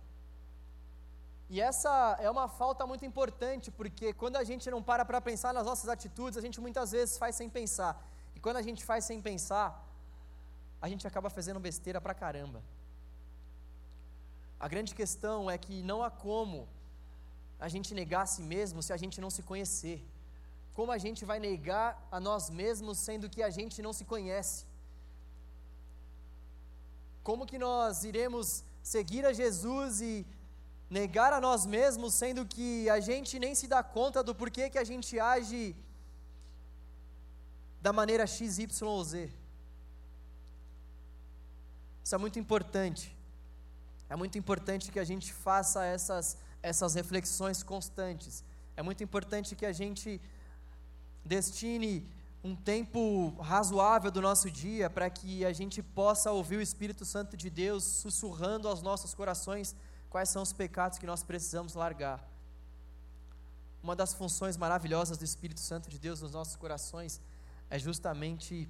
[1.49, 5.53] E essa é uma falta muito importante, porque quando a gente não para para pensar
[5.53, 8.10] nas nossas atitudes, a gente muitas vezes faz sem pensar.
[8.35, 9.69] E quando a gente faz sem pensar,
[10.81, 12.61] a gente acaba fazendo besteira pra caramba.
[14.59, 16.67] A grande questão é que não há como
[17.59, 19.97] a gente negar a si mesmo se a gente não se conhecer.
[20.77, 24.65] Como a gente vai negar a nós mesmos sendo que a gente não se conhece?
[27.23, 30.25] Como que nós iremos seguir a Jesus e
[30.89, 34.77] negar a nós mesmos, sendo que a gente nem se dá conta do porquê que
[34.83, 35.75] a gente age
[37.81, 39.29] da maneira X, Y Z?
[42.03, 43.15] Isso é muito importante.
[44.09, 48.43] É muito importante que a gente faça essas, essas reflexões constantes.
[48.75, 50.21] É muito importante que a gente
[51.23, 52.05] destine
[52.43, 57.37] um tempo razoável do nosso dia para que a gente possa ouvir o Espírito Santo
[57.37, 59.75] de Deus sussurrando aos nossos corações
[60.09, 62.27] quais são os pecados que nós precisamos largar.
[63.81, 67.21] Uma das funções maravilhosas do Espírito Santo de Deus nos nossos corações
[67.71, 68.69] é justamente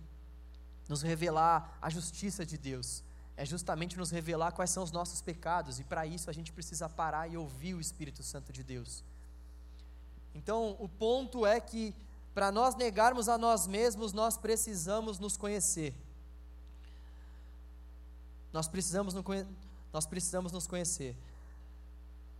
[0.87, 3.03] nos revelar a justiça de Deus,
[3.35, 6.87] é justamente nos revelar quais são os nossos pecados, e para isso a gente precisa
[6.87, 9.03] parar e ouvir o Espírito Santo de Deus.
[10.35, 11.93] Então, o ponto é que
[12.33, 15.93] para nós negarmos a nós mesmos, nós precisamos nos conhecer.
[18.53, 19.15] Nós precisamos,
[19.91, 21.17] nós precisamos nos conhecer.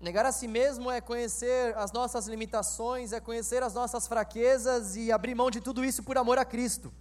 [0.02, 5.12] Negar a si mesmo é conhecer as nossas limitações, é conhecer as nossas fraquezas e
[5.12, 6.92] abrir mão de tudo isso por amor a Cristo.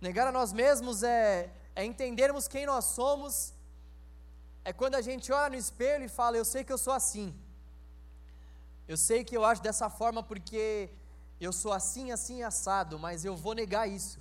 [0.00, 3.52] Negar a nós mesmos é, é entendermos quem nós somos,
[4.64, 7.34] é quando a gente olha no espelho e fala: Eu sei que eu sou assim.
[8.86, 10.88] Eu sei que eu acho dessa forma porque
[11.40, 14.20] eu sou assim, assim, assado, mas eu vou negar isso.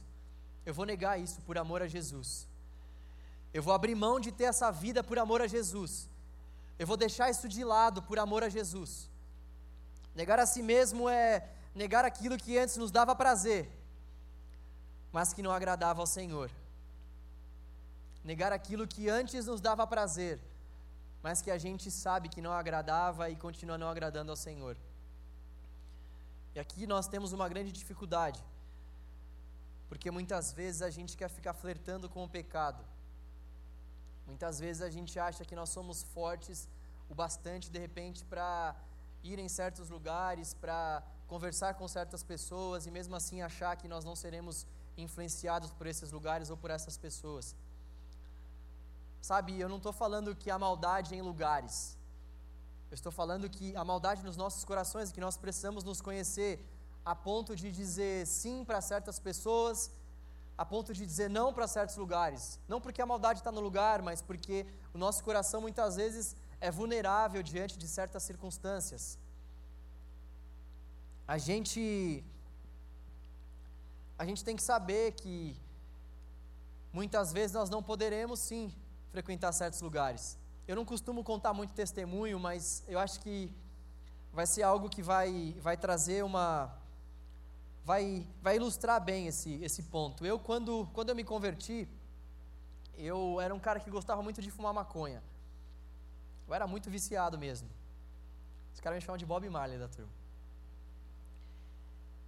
[0.65, 2.47] Eu vou negar isso por amor a Jesus.
[3.53, 6.09] Eu vou abrir mão de ter essa vida por amor a Jesus.
[6.79, 9.09] Eu vou deixar isso de lado por amor a Jesus.
[10.15, 13.69] Negar a si mesmo é negar aquilo que antes nos dava prazer,
[15.11, 16.49] mas que não agradava ao Senhor.
[18.23, 20.39] Negar aquilo que antes nos dava prazer,
[21.21, 24.77] mas que a gente sabe que não agradava e continua não agradando ao Senhor.
[26.55, 28.43] E aqui nós temos uma grande dificuldade,
[29.89, 32.83] porque muitas vezes a gente quer ficar flertando com o pecado.
[34.33, 36.67] Muitas vezes a gente acha que nós somos fortes
[37.11, 38.75] o bastante de repente para
[39.23, 44.03] ir em certos lugares, para conversar com certas pessoas e mesmo assim achar que nós
[44.09, 44.65] não seremos
[45.05, 47.55] influenciados por esses lugares ou por essas pessoas.
[49.21, 51.97] Sabe, eu não estou falando que há maldade em lugares.
[52.89, 56.53] Eu estou falando que a maldade nos nossos corações, que nós precisamos nos conhecer
[57.05, 59.91] a ponto de dizer sim para certas pessoas,
[60.61, 62.59] a ponto de dizer não para certos lugares.
[62.67, 66.69] Não porque a maldade está no lugar, mas porque o nosso coração muitas vezes é
[66.69, 69.17] vulnerável diante de certas circunstâncias.
[71.25, 71.81] A gente
[74.17, 75.55] a gente tem que saber que
[76.91, 78.63] muitas vezes nós não poderemos sim
[79.13, 80.37] frequentar certos lugares.
[80.67, 83.49] Eu não costumo contar muito testemunho, mas eu acho que
[84.33, 86.77] vai ser algo que vai, vai trazer uma.
[87.85, 90.25] Vai, vai ilustrar bem esse, esse ponto.
[90.25, 91.87] Eu, quando, quando eu me converti,
[92.97, 95.23] eu era um cara que gostava muito de fumar maconha.
[96.47, 97.69] Eu era muito viciado mesmo.
[98.73, 100.11] Os caras me chamam de Bob Marley da turma.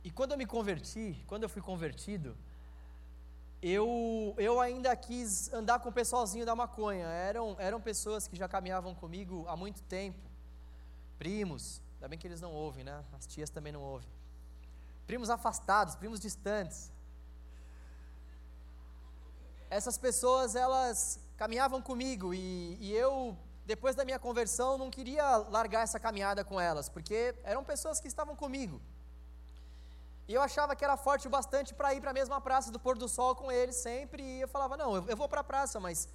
[0.03, 2.35] E quando eu me converti, quando eu fui convertido,
[3.61, 7.05] eu, eu ainda quis andar com o pessoalzinho da maconha.
[7.05, 10.19] Eram, eram pessoas que já caminhavam comigo há muito tempo.
[11.19, 13.03] Primos, ainda bem que eles não ouvem, né?
[13.13, 14.09] As tias também não ouvem.
[15.05, 16.91] Primos afastados, primos distantes.
[19.69, 25.81] Essas pessoas, elas caminhavam comigo e, e eu depois da minha conversão, não queria largar
[25.81, 28.81] essa caminhada com elas, porque eram pessoas que estavam comigo.
[30.27, 32.79] E eu achava que era forte o bastante para ir para a mesma praça do
[32.79, 35.43] pôr do sol com eles sempre, e eu falava: não, eu, eu vou para a
[35.43, 36.09] praça, mas,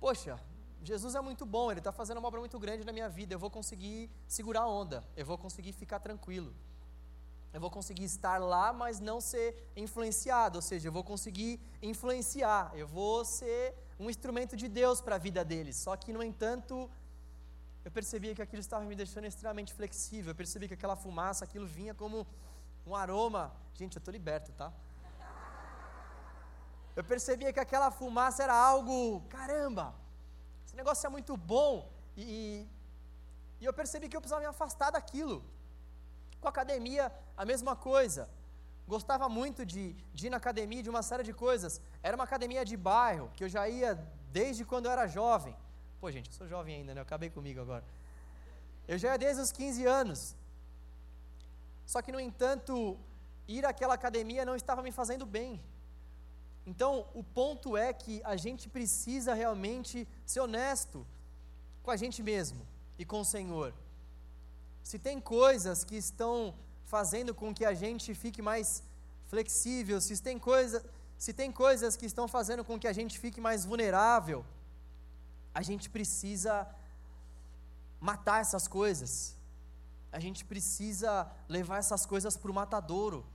[0.00, 0.38] poxa,
[0.82, 3.38] Jesus é muito bom, Ele está fazendo uma obra muito grande na minha vida, eu
[3.38, 6.54] vou conseguir segurar a onda, eu vou conseguir ficar tranquilo.
[7.56, 11.58] Eu vou conseguir estar lá, mas não ser influenciado, ou seja, eu vou conseguir
[11.90, 15.74] influenciar, eu vou ser um instrumento de Deus para a vida deles.
[15.76, 16.74] Só que, no entanto,
[17.82, 20.32] eu percebia que aquilo estava me deixando extremamente flexível.
[20.32, 22.26] Eu percebia que aquela fumaça, aquilo vinha como
[22.86, 23.50] um aroma.
[23.72, 24.70] Gente, eu estou liberto, tá?
[26.94, 29.94] Eu percebia que aquela fumaça era algo, caramba,
[30.66, 31.90] esse negócio é muito bom.
[32.18, 32.68] E,
[33.58, 35.55] e eu percebi que eu precisava me afastar daquilo.
[36.46, 38.30] Com a academia, a mesma coisa
[38.86, 41.80] gostava muito de, de ir na academia, de uma série de coisas.
[42.04, 43.96] Era uma academia de bairro, que eu já ia
[44.30, 45.56] desde quando eu era jovem.
[46.00, 47.00] Pô, gente, eu sou jovem ainda, né?
[47.00, 47.82] Eu acabei comigo agora.
[48.86, 50.36] Eu já ia desde os 15 anos.
[51.84, 52.96] Só que, no entanto,
[53.48, 55.60] ir àquela academia não estava me fazendo bem.
[56.64, 61.04] Então, o ponto é que a gente precisa realmente ser honesto
[61.82, 62.64] com a gente mesmo
[62.96, 63.74] e com o Senhor.
[64.88, 68.84] Se tem coisas que estão fazendo com que a gente fique mais
[69.26, 70.78] flexível, se tem, coisa,
[71.18, 74.46] se tem coisas que estão fazendo com que a gente fique mais vulnerável,
[75.52, 76.54] a gente precisa
[77.98, 79.34] matar essas coisas.
[80.12, 83.26] A gente precisa levar essas coisas para o matadouro.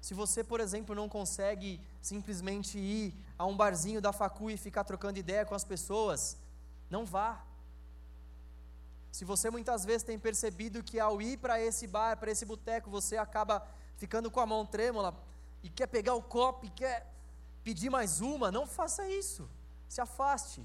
[0.00, 4.82] Se você, por exemplo, não consegue simplesmente ir a um barzinho da facu e ficar
[4.82, 6.36] trocando ideia com as pessoas,
[6.90, 7.40] não vá.
[9.10, 12.90] Se você muitas vezes tem percebido que ao ir para esse bar, para esse boteco,
[12.90, 15.14] você acaba ficando com a mão trêmula
[15.62, 17.12] e quer pegar o copo e quer
[17.62, 19.48] pedir mais uma, não faça isso.
[19.88, 20.64] Se afaste.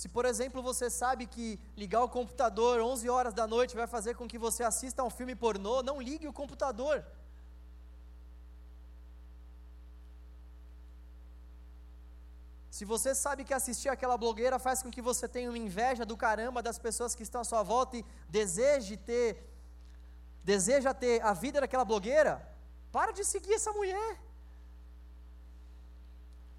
[0.00, 4.14] Se, por exemplo, você sabe que ligar o computador 11 horas da noite vai fazer
[4.14, 7.04] com que você assista a um filme pornô, não ligue o computador.
[12.80, 16.16] Se você sabe que assistir aquela blogueira faz com que você tenha uma inveja do
[16.16, 19.28] caramba das pessoas que estão à sua volta e deseje ter,
[20.42, 22.34] deseja ter a vida daquela blogueira,
[22.90, 24.18] para de seguir essa mulher.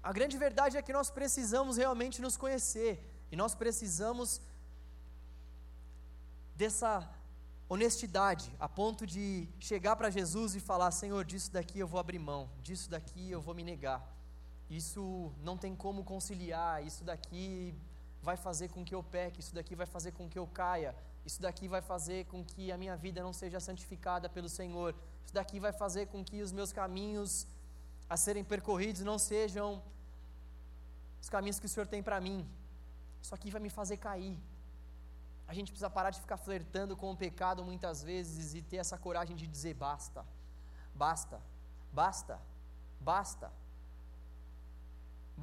[0.00, 2.92] A grande verdade é que nós precisamos realmente nos conhecer
[3.32, 4.40] e nós precisamos
[6.54, 6.92] dessa
[7.68, 12.20] honestidade a ponto de chegar para Jesus e falar: Senhor, disso daqui eu vou abrir
[12.20, 14.00] mão, disso daqui eu vou me negar
[14.76, 17.74] isso não tem como conciliar, isso daqui
[18.22, 21.42] vai fazer com que eu peque, isso daqui vai fazer com que eu caia, isso
[21.42, 25.60] daqui vai fazer com que a minha vida não seja santificada pelo Senhor, isso daqui
[25.60, 27.46] vai fazer com que os meus caminhos
[28.08, 29.82] a serem percorridos não sejam
[31.20, 32.48] os caminhos que o Senhor tem para mim,
[33.20, 34.38] isso aqui vai me fazer cair.
[35.46, 38.96] A gente precisa parar de ficar flertando com o pecado muitas vezes e ter essa
[38.96, 40.24] coragem de dizer basta,
[40.94, 41.38] basta,
[41.92, 42.40] basta,
[42.98, 43.61] basta.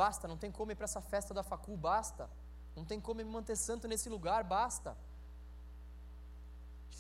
[0.02, 2.30] Basta, não tem como ir para essa festa da facul, basta.
[2.74, 4.96] Não tem como me manter santo nesse lugar, basta.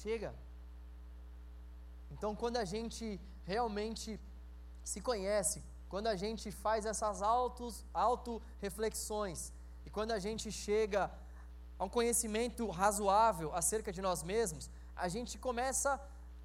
[0.01, 0.31] Chega.
[2.11, 3.05] Então, quando a gente
[3.45, 4.19] realmente
[4.83, 9.53] se conhece, quando a gente faz essas autos, auto-reflexões,
[9.85, 11.09] e quando a gente chega
[11.79, 15.91] a um conhecimento razoável acerca de nós mesmos, a gente começa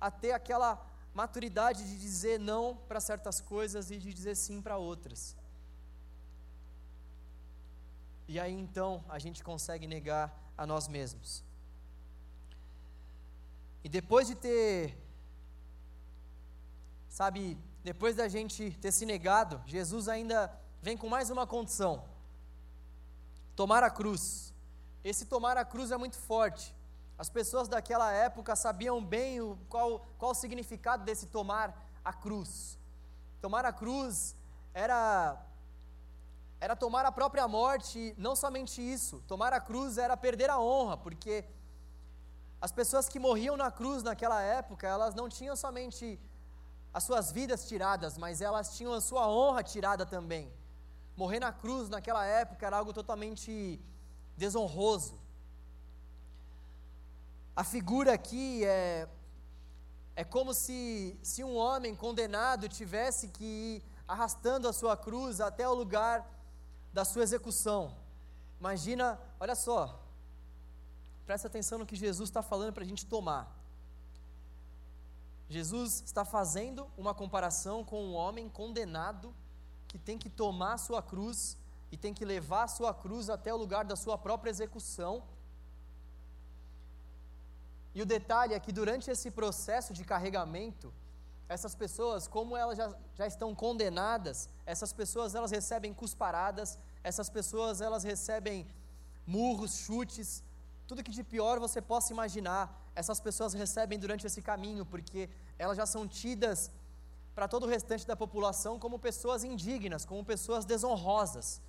[0.00, 0.72] a ter aquela
[1.12, 5.36] maturidade de dizer não para certas coisas e de dizer sim para outras.
[8.26, 11.44] E aí então a gente consegue negar a nós mesmos.
[13.82, 14.96] E depois de ter,
[17.08, 20.50] sabe, depois da gente ter se negado, Jesus ainda
[20.80, 22.02] vem com mais uma condição:
[23.54, 24.54] tomar a cruz.
[25.02, 26.74] Esse tomar a cruz é muito forte.
[27.18, 32.78] As pessoas daquela época sabiam bem o, qual, qual o significado desse tomar a cruz.
[33.42, 34.34] Tomar a cruz
[34.72, 35.38] era
[36.60, 40.96] era tomar a própria morte, não somente isso, tomar a cruz era perder a honra,
[40.96, 41.44] porque
[42.60, 46.18] as pessoas que morriam na cruz naquela época, elas não tinham somente
[46.92, 50.50] as suas vidas tiradas, mas elas tinham a sua honra tirada também.
[51.16, 53.80] Morrer na cruz naquela época era algo totalmente
[54.36, 55.18] desonroso.
[57.54, 59.08] A figura aqui é,
[60.16, 65.68] é como se, se um homem condenado tivesse que ir arrastando a sua cruz até
[65.68, 66.26] o lugar
[66.94, 67.96] da sua execução.
[68.60, 70.00] Imagina, olha só,
[71.26, 73.44] presta atenção no que Jesus está falando para a gente tomar.
[75.48, 79.34] Jesus está fazendo uma comparação com um homem condenado
[79.88, 81.58] que tem que tomar a sua cruz
[81.90, 85.22] e tem que levar a sua cruz até o lugar da sua própria execução.
[87.92, 90.92] E o detalhe é que durante esse processo de carregamento,
[91.48, 97.80] essas pessoas, como elas já, já estão condenadas, essas pessoas elas recebem cusparadas, essas pessoas
[97.80, 98.66] elas recebem
[99.26, 100.42] murros, chutes,
[100.86, 105.28] tudo que de pior você possa imaginar, essas pessoas recebem durante esse caminho, porque
[105.58, 106.70] elas já são tidas
[107.34, 111.60] para todo o restante da população como pessoas indignas, como pessoas desonrosas.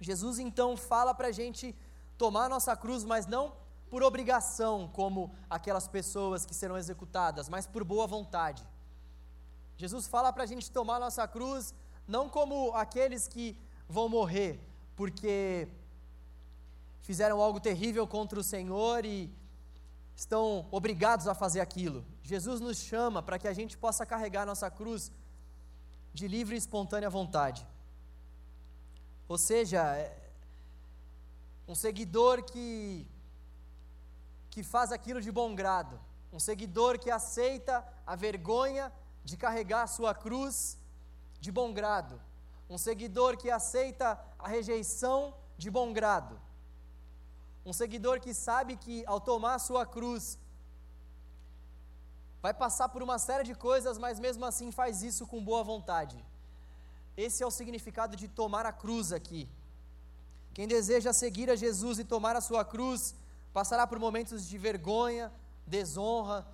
[0.00, 1.76] Jesus então fala para a gente
[2.18, 3.52] tomar a nossa cruz, mas não
[3.88, 8.66] por obrigação, como aquelas pessoas que serão executadas, mas por boa vontade.
[9.80, 11.74] Jesus fala para a gente tomar nossa cruz,
[12.06, 13.56] não como aqueles que
[13.88, 14.60] vão morrer,
[14.94, 15.66] porque
[17.00, 19.32] fizeram algo terrível contra o Senhor e
[20.14, 22.04] estão obrigados a fazer aquilo.
[22.22, 25.10] Jesus nos chama para que a gente possa carregar nossa cruz
[26.12, 27.66] de livre e espontânea vontade.
[29.26, 30.30] Ou seja, é
[31.66, 33.06] um seguidor que
[34.50, 35.98] que faz aquilo de bom grado,
[36.30, 38.92] um seguidor que aceita a vergonha
[39.24, 40.78] de carregar a sua cruz
[41.40, 42.20] de bom grado,
[42.68, 46.38] um seguidor que aceita a rejeição de bom grado,
[47.64, 50.38] um seguidor que sabe que ao tomar a sua cruz
[52.40, 56.16] vai passar por uma série de coisas, mas mesmo assim faz isso com boa vontade.
[57.16, 59.48] Esse é o significado de tomar a cruz aqui.
[60.54, 63.14] Quem deseja seguir a Jesus e tomar a sua cruz,
[63.52, 65.30] passará por momentos de vergonha,
[65.66, 66.46] desonra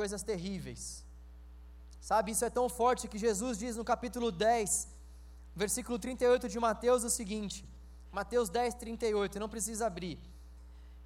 [0.00, 0.82] coisas terríveis.
[2.08, 4.88] Sabe, isso é tão forte que Jesus diz no capítulo 10,
[5.62, 7.58] versículo 38 de Mateus o seguinte:
[8.12, 10.18] Mateus 10, 38, não precisa abrir.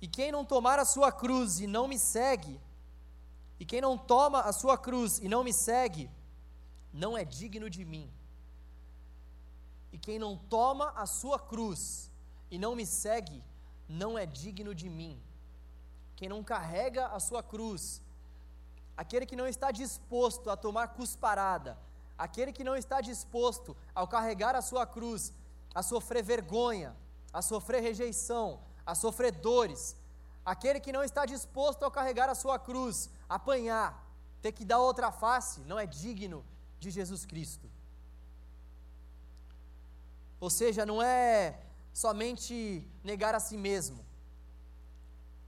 [0.02, 2.60] E quem não tomar a sua cruz e não me segue,
[3.60, 6.10] e quem não toma a sua cruz e não me segue,
[6.92, 8.10] não é digno de mim.
[9.92, 12.10] E quem não toma a sua cruz
[12.50, 13.42] e não me segue,
[13.88, 15.14] não é digno de mim.
[16.16, 18.00] Quem não carrega a sua cruz,
[19.00, 21.72] aquele que não está disposto a tomar cusparada,
[22.18, 25.32] aquele que não está disposto ao carregar a sua cruz
[25.74, 26.94] a sofrer vergonha,
[27.32, 29.96] a sofrer rejeição, a sofrer dores.
[30.44, 33.90] Aquele que não está disposto a carregar a sua cruz, apanhar,
[34.42, 36.44] ter que dar outra face, não é digno
[36.78, 37.70] de Jesus Cristo.
[40.38, 41.58] Ou seja, não é
[41.92, 44.04] somente negar a si mesmo,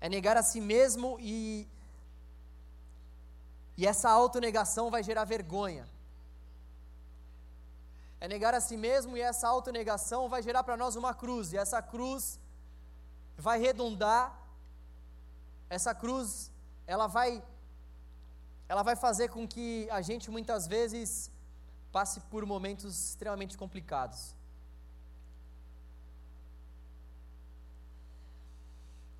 [0.00, 1.68] é negar a si mesmo e,
[3.76, 5.86] e essa autonegação vai gerar vergonha,
[8.20, 11.56] é negar a si mesmo e essa autonegação vai gerar para nós uma cruz, e
[11.56, 12.38] essa cruz
[13.36, 14.38] vai redundar,
[15.68, 16.50] essa cruz,
[16.86, 17.42] ela vai
[18.68, 21.30] ela vai fazer com que a gente muitas vezes
[21.90, 24.34] passe por momentos extremamente complicados.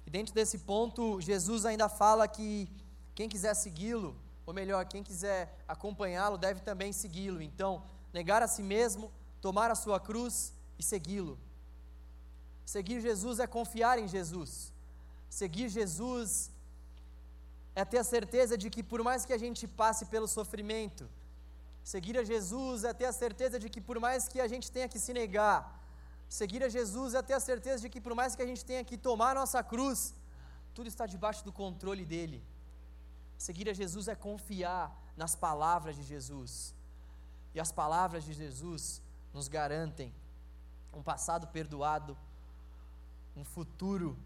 [0.07, 2.67] E dentro desse ponto, Jesus ainda fala que
[3.15, 4.17] quem quiser segui-lo,
[4.53, 7.41] ou melhor, quem quiser acompanhá-lo, deve também segui-lo.
[7.41, 7.83] Então,
[8.13, 11.39] negar a si mesmo, tomar a sua cruz e segui-lo.
[12.75, 14.51] Seguir Jesus é confiar em Jesus.
[15.41, 16.51] Seguir Jesus
[17.75, 21.09] é ter a certeza de que, por mais que a gente passe pelo sofrimento,
[21.83, 24.87] seguir a Jesus é ter a certeza de que, por mais que a gente tenha
[24.87, 25.61] que se negar,
[26.29, 28.85] seguir a Jesus é ter a certeza de que, por mais que a gente tenha
[28.85, 30.13] que tomar a nossa cruz,
[30.75, 32.52] tudo está debaixo do controle dele.
[33.39, 36.75] Seguir a Jesus é confiar nas palavras de Jesus.
[37.55, 39.03] E as palavras de Jesus
[39.33, 40.13] nos garantem
[40.93, 42.17] um passado perdoado,
[43.37, 44.17] um futuro,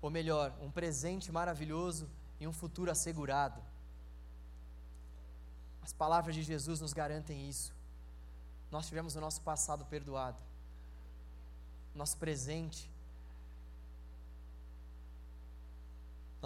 [0.00, 3.60] ou melhor, um presente maravilhoso e um futuro assegurado.
[5.82, 7.72] As palavras de Jesus nos garantem isso.
[8.70, 10.42] Nós tivemos o nosso passado perdoado,
[11.94, 12.90] nosso presente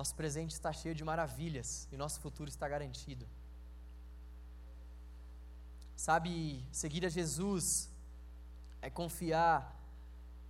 [0.01, 3.27] Nosso presente está cheio de maravilhas e nosso futuro está garantido.
[5.95, 7.91] Sabe, seguir a Jesus
[8.81, 9.77] é confiar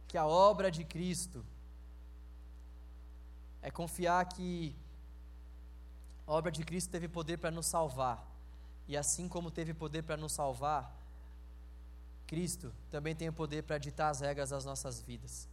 [0.07, 1.45] que a obra de Cristo,
[3.61, 4.73] é confiar que
[6.29, 8.25] a obra de Cristo teve poder para nos salvar,
[8.87, 10.95] e assim como teve poder para nos salvar,
[12.29, 15.49] Cristo também tem o poder para ditar as regras das nossas vidas.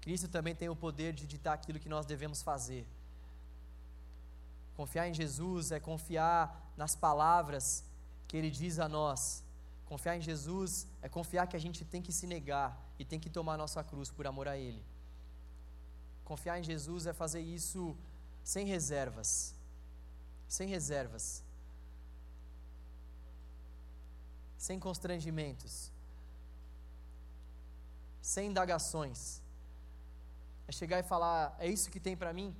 [0.00, 2.86] Cristo também tem o poder de ditar aquilo que nós devemos fazer.
[4.76, 7.84] Confiar em Jesus é confiar nas palavras
[8.26, 9.44] que Ele diz a nós.
[9.86, 13.28] Confiar em Jesus é confiar que a gente tem que se negar e tem que
[13.28, 14.82] tomar nossa cruz por amor a Ele.
[16.24, 17.96] Confiar em Jesus é fazer isso
[18.42, 19.54] sem reservas.
[20.48, 21.42] Sem reservas.
[24.56, 25.90] Sem constrangimentos.
[28.22, 29.42] Sem indagações.
[30.66, 32.54] É chegar e falar: é isso que tem para mim?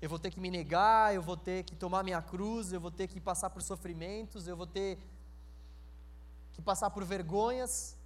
[0.00, 2.90] Eu vou ter que me negar, eu vou ter que tomar minha cruz, eu vou
[2.90, 4.98] ter que passar por sofrimentos, eu vou ter
[6.54, 7.96] que passar por vergonhas.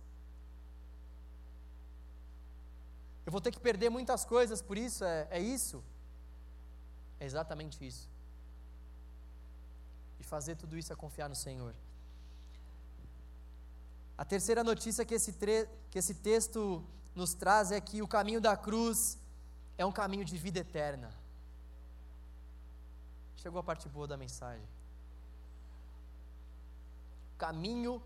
[3.25, 5.83] Eu vou ter que perder muitas coisas por isso, é, é isso?
[7.21, 8.09] É exatamente isso.
[10.19, 11.75] E fazer tudo isso é confiar no Senhor.
[14.19, 15.33] A terceira notícia que esse,
[15.91, 16.85] que esse texto
[17.15, 19.19] nos traz é que o caminho da cruz
[19.79, 21.11] é um caminho de vida eterna.
[23.45, 24.67] Chegou a parte boa da mensagem.
[27.35, 28.03] O caminho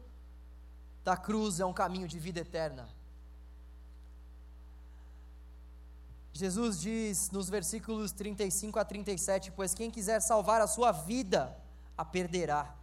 [1.05, 2.89] da cruz é um caminho de vida eterna.
[6.33, 11.57] Jesus diz nos versículos 35 a 37: Pois quem quiser salvar a sua vida,
[11.97, 12.75] a perderá.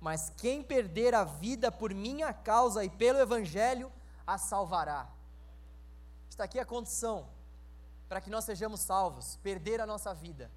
[0.00, 3.92] Mas quem perder a vida por minha causa e pelo Evangelho,
[4.26, 5.08] a salvará.
[6.28, 7.28] Está aqui a condição
[8.08, 10.50] para que nós sejamos salvos: perder a nossa vida.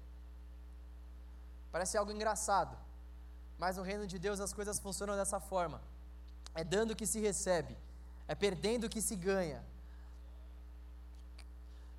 [1.70, 2.76] Parece algo engraçado,
[3.58, 5.80] mas no reino de Deus as coisas funcionam dessa forma:
[6.54, 7.76] é dando que se recebe,
[8.26, 9.64] é perdendo que se ganha.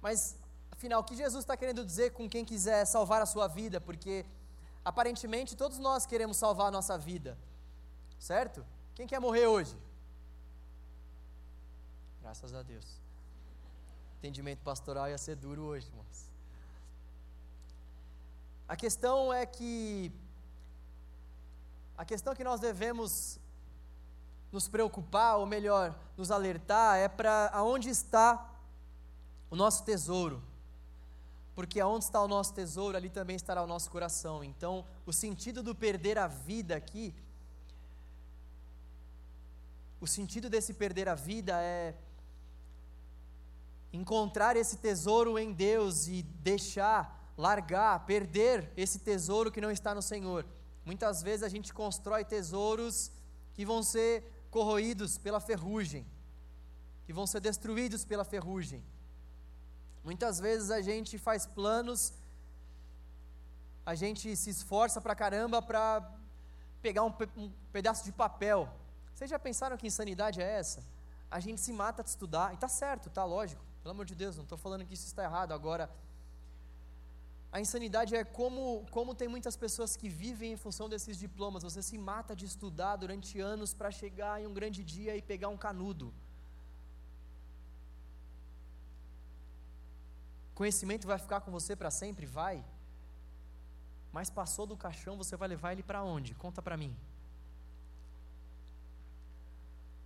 [0.01, 0.37] Mas,
[0.71, 3.81] afinal, o que Jesus está querendo dizer com quem quiser salvar a sua vida?
[3.81, 4.25] Porque,
[4.85, 7.37] aparentemente, todos nós queremos salvar a nossa vida,
[8.19, 8.65] certo?
[8.95, 9.75] Quem quer morrer hoje?
[12.21, 12.85] Graças a Deus.
[14.17, 16.26] Entendimento pastoral ia ser duro hoje, irmãos.
[18.67, 20.11] A questão é que
[21.97, 23.39] a questão que nós devemos
[24.51, 28.53] nos preocupar, ou melhor, nos alertar, é para aonde está
[29.49, 30.41] o nosso tesouro.
[31.55, 34.43] Porque aonde está o nosso tesouro, ali também estará o nosso coração.
[34.43, 37.15] Então, o sentido do perder a vida aqui,
[39.99, 41.95] o sentido desse perder a vida é
[43.91, 50.01] encontrar esse tesouro em Deus e deixar, largar, perder esse tesouro que não está no
[50.01, 50.45] Senhor.
[50.83, 53.11] Muitas vezes a gente constrói tesouros
[53.53, 56.05] que vão ser corroídos pela ferrugem,
[57.05, 58.83] que vão ser destruídos pela ferrugem.
[60.03, 62.13] Muitas vezes a gente faz planos,
[63.85, 66.09] a gente se esforça pra caramba para
[66.81, 68.69] pegar um, um, pedaço de papel.
[69.13, 70.83] Vocês já pensaram que insanidade é essa?
[71.29, 74.37] A gente se mata de estudar, e tá certo, tá lógico, pelo amor de Deus,
[74.37, 75.51] não estou falando que isso está errado.
[75.51, 75.89] Agora,
[77.51, 81.63] a insanidade é como, como tem muitas pessoas que vivem em função desses diplomas.
[81.63, 85.47] Você se mata de estudar durante anos para chegar em um grande dia e pegar
[85.47, 86.13] um canudo.
[90.53, 92.25] Conhecimento vai ficar com você para sempre?
[92.25, 92.63] Vai.
[94.11, 96.33] Mas passou do caixão, você vai levar ele para onde?
[96.33, 96.95] Conta para mim.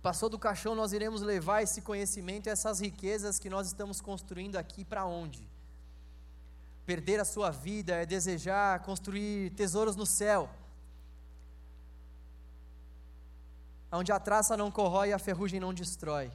[0.02, 4.84] Passou do caixão, nós iremos levar esse conhecimento essas riquezas que nós estamos construindo aqui
[4.84, 5.51] para onde?
[6.84, 10.50] Perder a sua vida é desejar construir tesouros no céu,
[13.90, 16.32] onde a traça não corrói e a ferrugem não destrói.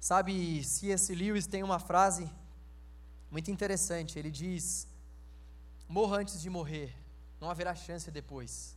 [0.00, 1.14] Sabe, C.S.
[1.14, 2.30] Lewis tem uma frase
[3.30, 4.18] muito interessante.
[4.18, 4.88] Ele diz:
[5.86, 6.96] Morra antes de morrer,
[7.40, 8.76] não haverá chance depois.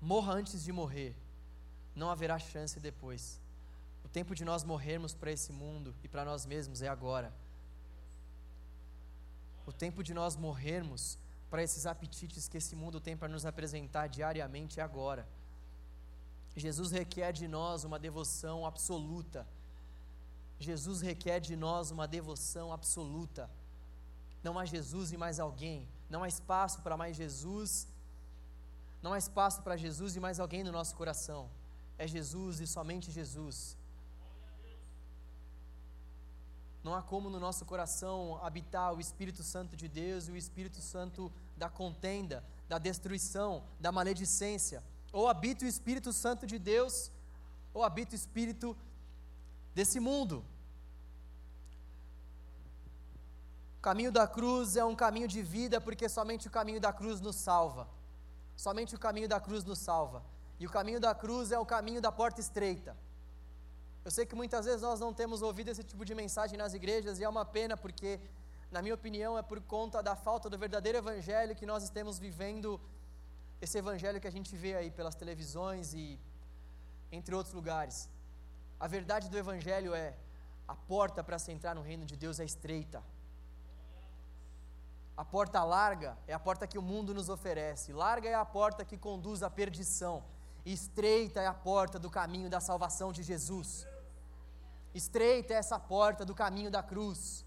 [0.00, 1.16] Morra antes de morrer,
[1.94, 3.40] não haverá chance depois.
[4.16, 7.30] Tempo de nós morrermos para esse mundo e para nós mesmos é agora.
[9.66, 11.18] O tempo de nós morrermos
[11.50, 15.28] para esses apetites que esse mundo tem para nos apresentar diariamente é agora.
[16.56, 19.46] Jesus requer de nós uma devoção absoluta.
[20.58, 23.50] Jesus requer de nós uma devoção absoluta.
[24.42, 25.86] Não há Jesus e mais alguém.
[26.08, 27.86] Não há espaço para mais Jesus.
[29.02, 31.50] Não há espaço para Jesus e mais alguém no nosso coração.
[31.98, 33.76] É Jesus e somente Jesus.
[36.86, 40.80] Não há como no nosso coração habitar o Espírito Santo de Deus e o Espírito
[40.80, 44.84] Santo da contenda, da destruição, da maledicência.
[45.12, 47.10] Ou habita o Espírito Santo de Deus,
[47.74, 48.76] ou habita o Espírito
[49.74, 50.44] desse mundo.
[53.78, 57.20] O caminho da cruz é um caminho de vida, porque somente o caminho da cruz
[57.20, 57.88] nos salva.
[58.56, 60.22] Somente o caminho da cruz nos salva.
[60.60, 62.96] E o caminho da cruz é o caminho da porta estreita.
[64.06, 67.18] Eu sei que muitas vezes nós não temos ouvido esse tipo de mensagem nas igrejas,
[67.18, 68.20] e é uma pena, porque,
[68.70, 72.80] na minha opinião, é por conta da falta do verdadeiro evangelho que nós estamos vivendo
[73.60, 76.20] esse evangelho que a gente vê aí pelas televisões e
[77.10, 78.08] entre outros lugares.
[78.78, 80.14] A verdade do evangelho é:
[80.68, 83.02] a porta para se entrar no reino de Deus é estreita.
[85.16, 87.92] A porta larga é a porta que o mundo nos oferece.
[87.92, 90.22] Larga é a porta que conduz à perdição.
[90.64, 93.84] Estreita é a porta do caminho da salvação de Jesus.
[94.96, 97.44] Estreita é essa porta do caminho da cruz.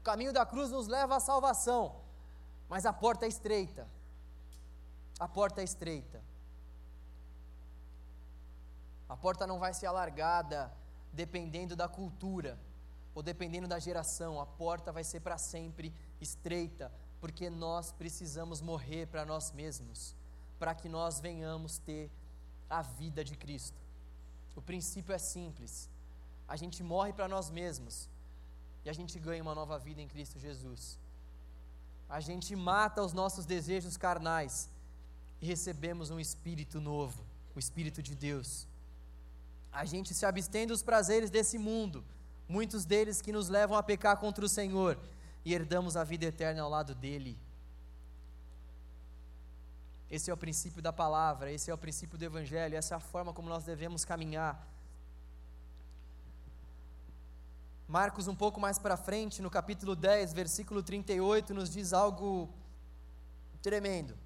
[0.00, 2.00] O caminho da cruz nos leva à salvação,
[2.68, 3.86] mas a porta é estreita.
[5.20, 6.20] A porta é estreita.
[9.08, 10.72] A porta não vai ser alargada
[11.12, 12.58] dependendo da cultura
[13.14, 14.40] ou dependendo da geração.
[14.40, 16.90] A porta vai ser para sempre estreita,
[17.20, 20.16] porque nós precisamos morrer para nós mesmos,
[20.58, 22.10] para que nós venhamos ter
[22.68, 23.80] a vida de Cristo.
[24.56, 25.88] O princípio é simples.
[26.50, 28.08] A gente morre para nós mesmos
[28.84, 30.98] e a gente ganha uma nova vida em Cristo Jesus.
[32.08, 34.68] A gente mata os nossos desejos carnais
[35.40, 37.24] e recebemos um espírito novo,
[37.54, 38.66] o Espírito de Deus.
[39.72, 42.04] A gente se abstém dos prazeres desse mundo,
[42.48, 44.98] muitos deles que nos levam a pecar contra o Senhor,
[45.44, 47.38] e herdamos a vida eterna ao lado dele.
[50.10, 53.00] Esse é o princípio da palavra, esse é o princípio do Evangelho, essa é a
[53.00, 54.66] forma como nós devemos caminhar.
[57.90, 62.48] Marcos, um pouco mais para frente, no capítulo 10, versículo 38, nos diz algo
[63.60, 64.16] tremendo.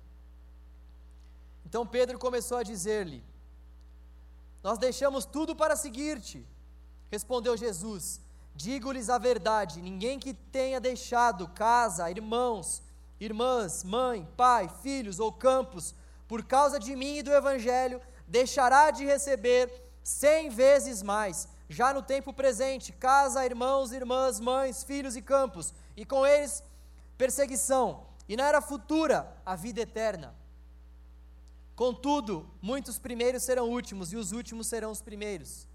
[1.64, 3.24] Então Pedro começou a dizer-lhe:
[4.62, 6.46] Nós deixamos tudo para seguir-te.
[7.10, 8.20] Respondeu Jesus:
[8.54, 12.82] Digo-lhes a verdade: ninguém que tenha deixado casa, irmãos,
[13.18, 15.94] irmãs, mãe, pai, filhos ou campos,
[16.28, 17.98] por causa de mim e do Evangelho,
[18.28, 25.16] deixará de receber cem vezes mais, já no tempo presente, casa, irmãos, irmãs, mães, filhos
[25.16, 26.62] e campos, e com eles
[27.16, 30.34] perseguição, e na era futura, a vida eterna.
[31.74, 35.66] Contudo, muitos primeiros serão últimos e os últimos serão os primeiros.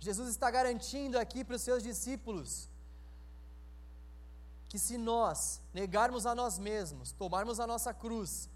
[0.00, 2.68] Jesus está garantindo aqui para os seus discípulos
[4.68, 8.48] que se nós negarmos a nós mesmos, tomarmos a nossa cruz,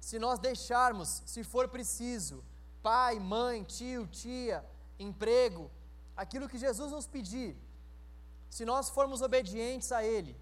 [0.00, 2.44] se nós deixarmos, se for preciso,
[2.82, 4.64] pai, mãe, tio, tia,
[4.98, 5.70] emprego,
[6.16, 7.56] aquilo que Jesus nos pedir,
[8.48, 10.36] se nós formos obedientes a Ele,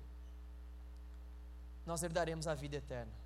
[1.85, 3.19] nós herdaremos a vida eterna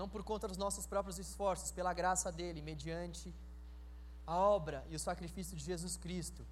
[0.00, 3.34] não por conta dos nossos próprios esforços, pela graça dele, mediante
[4.26, 6.42] a obra e o sacrifício de Jesus Cristo.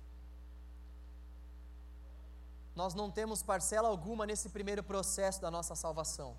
[2.76, 6.32] Nós não temos parcela alguma nesse primeiro processo da nossa salvação.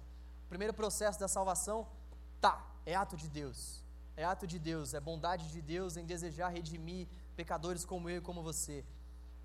[0.46, 1.88] O primeiro processo da salvação,
[2.40, 3.84] tá, é ato de Deus.
[4.20, 7.08] É ato de Deus, é bondade de Deus em desejar redimir
[7.38, 8.84] pecadores como eu e como você.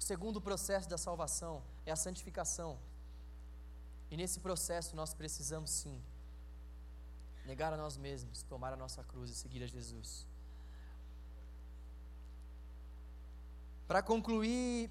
[0.00, 2.76] O segundo processo da salvação é a santificação.
[4.10, 5.96] E nesse processo nós precisamos sim
[7.46, 10.26] negar a nós mesmos, tomar a nossa cruz e seguir a Jesus.
[13.86, 14.90] Para concluir,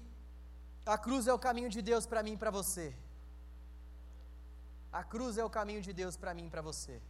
[0.86, 2.86] a cruz é o caminho de Deus para mim e para você.
[4.90, 7.02] A cruz é o caminho de Deus para mim e para você.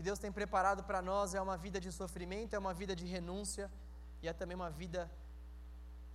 [0.00, 3.04] Que Deus tem preparado para nós é uma vida de sofrimento, é uma vida de
[3.04, 3.70] renúncia
[4.22, 5.10] e é também uma vida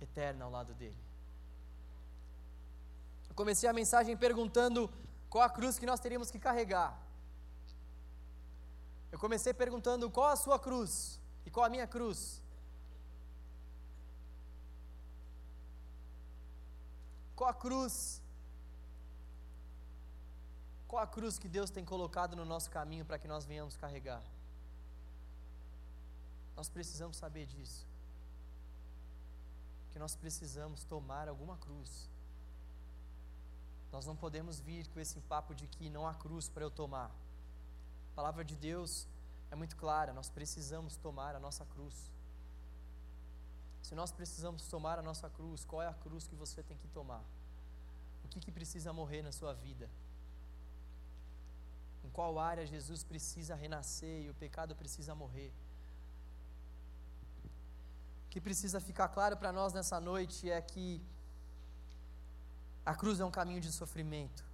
[0.00, 0.98] eterna ao lado dele.
[3.28, 4.90] Eu comecei a mensagem perguntando
[5.30, 7.00] qual a cruz que nós teríamos que carregar?
[9.12, 12.42] Eu comecei perguntando qual a sua cruz e qual a minha cruz.
[17.36, 18.20] Qual a cruz?
[20.88, 24.22] Qual a cruz que Deus tem colocado no nosso caminho para que nós venhamos carregar?
[26.56, 27.84] Nós precisamos saber disso.
[29.92, 32.08] Que nós precisamos tomar alguma cruz.
[33.92, 37.10] Nós não podemos vir com esse papo de que não há cruz para eu tomar.
[38.12, 39.06] A palavra de Deus
[39.50, 41.94] é muito clara, nós precisamos tomar a nossa cruz.
[43.82, 46.88] Se nós precisamos tomar a nossa cruz, qual é a cruz que você tem que
[46.88, 47.22] tomar?
[48.24, 49.88] O que, que precisa morrer na sua vida?
[52.06, 55.52] Em qual área Jesus precisa renascer e o pecado precisa morrer?
[58.36, 61.00] que precisa ficar claro para nós nessa noite é que
[62.84, 64.44] a cruz é um caminho de sofrimento,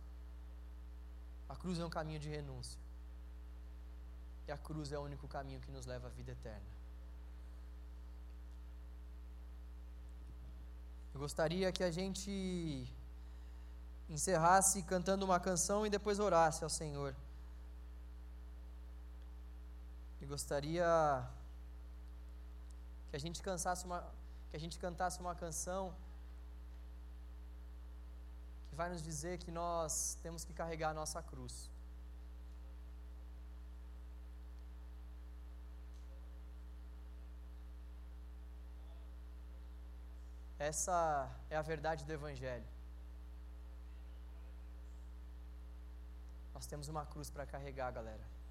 [1.49, 2.79] a cruz é um caminho de renúncia,
[4.47, 6.71] e a cruz é o único caminho que nos leva à vida eterna.
[11.13, 12.87] Eu gostaria que a gente
[14.09, 17.17] encerrasse cantando uma canção e depois orasse ao Senhor.
[20.23, 20.87] E gostaria
[23.11, 23.99] que a gente cansasse uma
[24.51, 25.93] que a gente cantasse uma canção
[28.69, 31.69] que vai nos dizer que nós temos que carregar a nossa cruz.
[40.59, 42.69] Essa é a verdade do Evangelho.
[46.55, 48.42] Nós temos uma cruz para carregar, galera.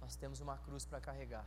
[0.00, 1.46] Nós temos uma cruz para carregar.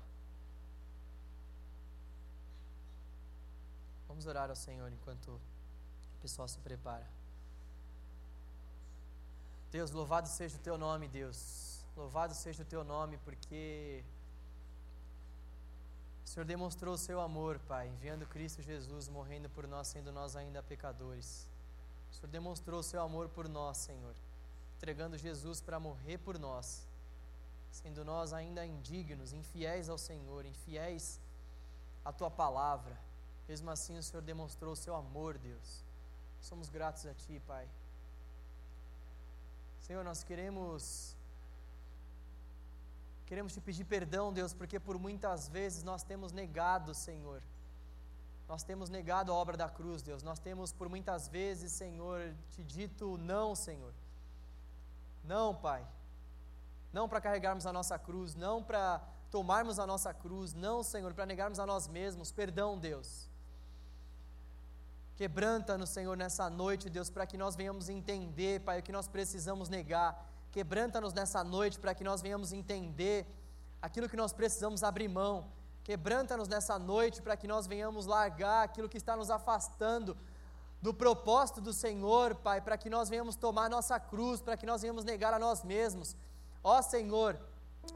[4.08, 7.08] Vamos orar ao Senhor enquanto o pessoal se prepara.
[9.72, 11.84] Deus, louvado seja o teu nome, Deus.
[11.97, 14.04] Louvado seja o teu nome, porque
[16.24, 20.36] o Senhor demonstrou o seu amor, Pai, enviando Cristo Jesus, morrendo por nós, sendo nós
[20.36, 21.47] ainda pecadores.
[22.12, 24.14] O Senhor demonstrou o seu amor por nós, Senhor,
[24.78, 26.88] entregando Jesus para morrer por nós,
[27.74, 31.19] sendo nós ainda indignos, infiéis ao Senhor, infiéis
[32.05, 32.95] à tua palavra.
[33.49, 35.84] Mesmo assim, o Senhor demonstrou o seu amor, Deus.
[36.39, 37.67] Somos gratos a Ti, Pai.
[39.80, 41.15] Senhor, nós queremos.
[43.26, 47.41] Queremos te pedir perdão, Deus, porque por muitas vezes nós temos negado, Senhor.
[48.47, 50.21] Nós temos negado a obra da cruz, Deus.
[50.21, 53.93] Nós temos por muitas vezes, Senhor, te dito não, Senhor.
[55.24, 55.84] Não, Pai.
[56.94, 61.26] Não para carregarmos a nossa cruz, não para tomarmos a nossa cruz, não, Senhor, para
[61.26, 62.32] negarmos a nós mesmos.
[62.32, 63.28] Perdão, Deus.
[65.16, 69.70] Quebranta-nos, Senhor, nessa noite, Deus, para que nós venhamos entender, Pai, o que nós precisamos
[69.70, 70.30] negar.
[70.52, 73.26] Quebranta-nos nessa noite para que nós venhamos entender
[73.82, 75.52] aquilo que nós precisamos abrir mão.
[75.84, 80.16] Quebranta-nos nessa noite para que nós venhamos largar aquilo que está nos afastando
[80.82, 84.82] do propósito do Senhor, Pai, para que nós venhamos tomar nossa cruz, para que nós
[84.82, 86.16] venhamos negar a nós mesmos.
[86.64, 87.38] Ó Senhor,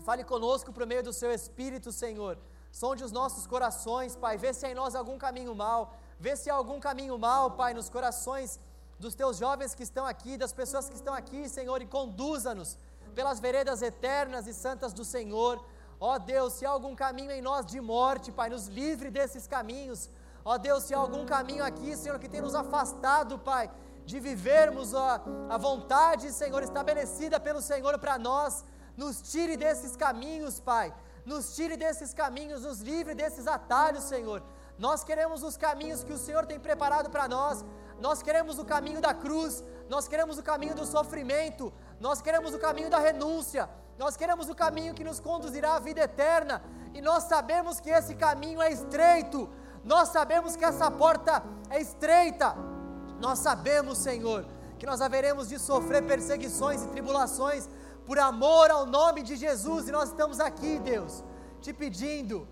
[0.03, 2.37] fale conosco por meio do Seu Espírito, Senhor.
[2.71, 6.49] Sonde os nossos corações, Pai, vê se há em nós algum caminho mal Vê se
[6.49, 8.59] há algum caminho mal, Pai, nos corações
[8.99, 12.75] dos teus jovens que estão aqui, das pessoas que estão aqui, Senhor, e conduza-nos
[13.13, 15.63] pelas veredas eternas e santas do Senhor.
[15.99, 20.09] Ó Deus, se há algum caminho em nós de morte, Pai, nos livre desses caminhos.
[20.43, 23.69] Ó Deus, se há algum caminho aqui, Senhor, que tem nos afastado, Pai,
[24.07, 28.63] de vivermos a, a vontade, Senhor, estabelecida pelo Senhor para nós,
[28.95, 30.93] nos tire desses caminhos, Pai.
[31.25, 34.41] Nos tire desses caminhos, nos livre desses atalhos, Senhor.
[34.79, 37.65] Nós queremos os caminhos que o Senhor tem preparado para nós.
[37.99, 42.59] Nós queremos o caminho da cruz, nós queremos o caminho do sofrimento, nós queremos o
[42.59, 46.63] caminho da renúncia, nós queremos o caminho que nos conduzirá à vida eterna.
[46.93, 49.49] E nós sabemos que esse caminho é estreito,
[49.83, 52.76] nós sabemos que essa porta é estreita.
[53.19, 54.45] Nós sabemos, Senhor,
[54.77, 57.67] que nós haveremos de sofrer perseguições e tribulações
[58.05, 61.23] por amor ao nome de Jesus, e nós estamos aqui, Deus,
[61.61, 62.47] te pedindo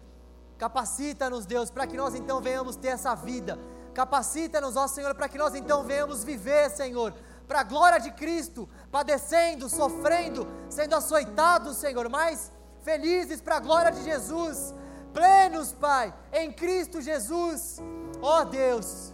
[0.57, 3.59] Capacita-nos, Deus, para que nós então venhamos ter essa vida.
[3.93, 7.13] Capacita-nos, ó Senhor, para que nós então venhamos viver, Senhor,
[7.47, 12.51] para a glória de Cristo, padecendo, sofrendo, sendo açoitados, Senhor, mas
[12.83, 14.73] felizes para a glória de Jesus,
[15.13, 17.79] plenos, Pai, em Cristo Jesus.
[18.21, 19.13] Ó Deus,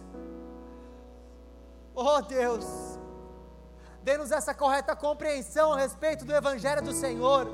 [1.94, 2.64] ó Deus,
[4.02, 7.46] dê-nos essa correta compreensão a respeito do Evangelho do Senhor.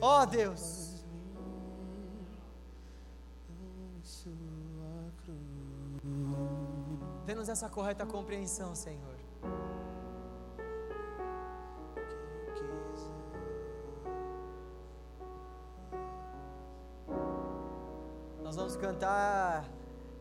[0.00, 0.84] Ó Deus.
[7.24, 9.14] Dê-nos essa correta compreensão, Senhor.
[18.42, 19.64] Nós vamos cantar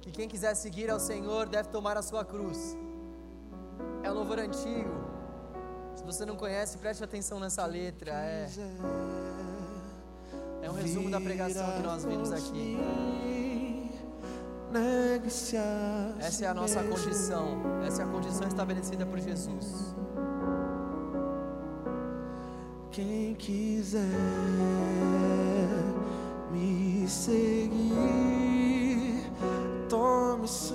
[0.04, 2.78] que quem quiser seguir ao Senhor deve tomar a sua cruz.
[4.04, 4.94] É um louvor antigo.
[5.96, 8.12] Se você não conhece, preste atenção nessa letra.
[8.12, 8.50] É,
[10.64, 12.78] é um resumo da pregação que nós vimos aqui.
[16.20, 19.96] Essa é a nossa condição, essa é a condição estabelecida por Jesus.
[22.92, 24.02] Quem quiser
[26.52, 28.43] me seguir,
[30.44, 30.74] tome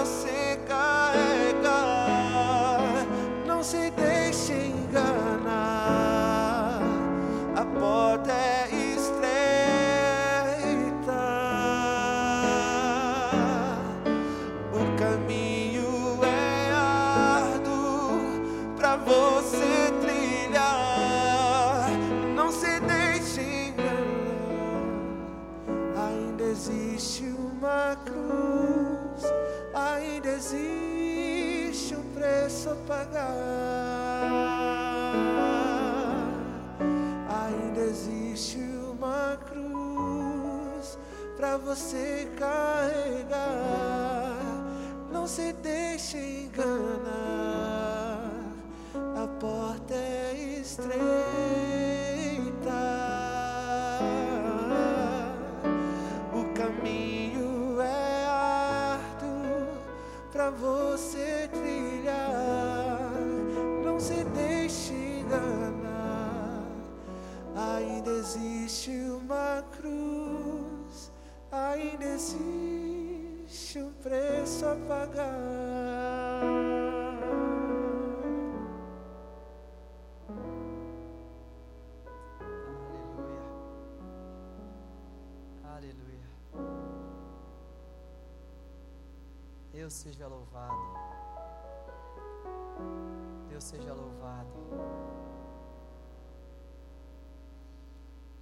[0.00, 0.29] você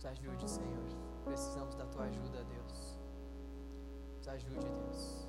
[0.08, 0.88] ajude, Senhor.
[1.24, 2.98] Precisamos da tua ajuda, Deus.
[4.16, 5.28] Nos ajude, Deus.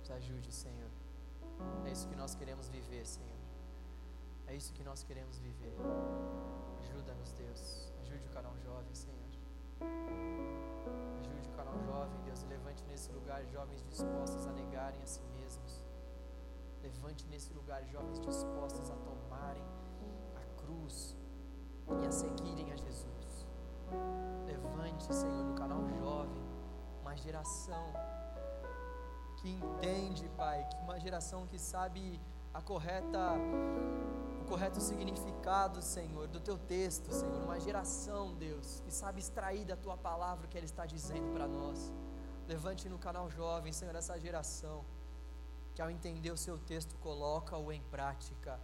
[0.00, 0.90] Nos ajude, Senhor.
[1.84, 3.38] É isso que nós queremos viver, Senhor.
[4.46, 5.74] É isso que nós queremos viver.
[6.80, 7.92] Ajuda-nos, Deus.
[8.02, 9.18] Ajude o canal jovem, Senhor.
[11.20, 15.84] Ajude o canal jovem, Deus, levante nesse lugar jovens dispostos a negarem a si mesmos.
[16.82, 19.64] Levante nesse lugar jovens dispostos a tomarem
[20.36, 21.16] a cruz
[22.02, 23.17] e a seguirem a Jesus.
[24.46, 26.42] Levante, Senhor, no canal jovem,
[27.00, 27.92] uma geração
[29.36, 32.20] que entende, Pai, que uma geração que sabe
[32.52, 33.34] a correta
[34.40, 39.76] o correto significado, Senhor, do teu texto, Senhor, uma geração, Deus, que sabe extrair da
[39.76, 41.92] tua palavra o que ela está dizendo para nós.
[42.46, 44.84] Levante no canal jovem, Senhor, essa geração
[45.74, 48.58] que ao entender o seu texto coloca-o em prática.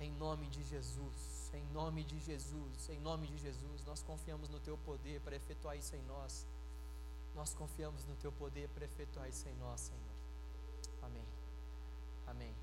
[0.00, 4.60] Em nome de Jesus, em nome de Jesus, em nome de Jesus, nós confiamos no
[4.60, 6.46] teu poder para efetuar isso em nós.
[7.34, 10.16] Nós confiamos no teu poder para efetuar isso em nós, Senhor.
[11.02, 11.26] Amém.
[12.26, 12.54] Amém.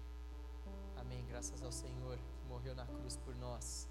[0.98, 1.26] Amém.
[1.28, 3.88] Graças ao Senhor que morreu na cruz por nós.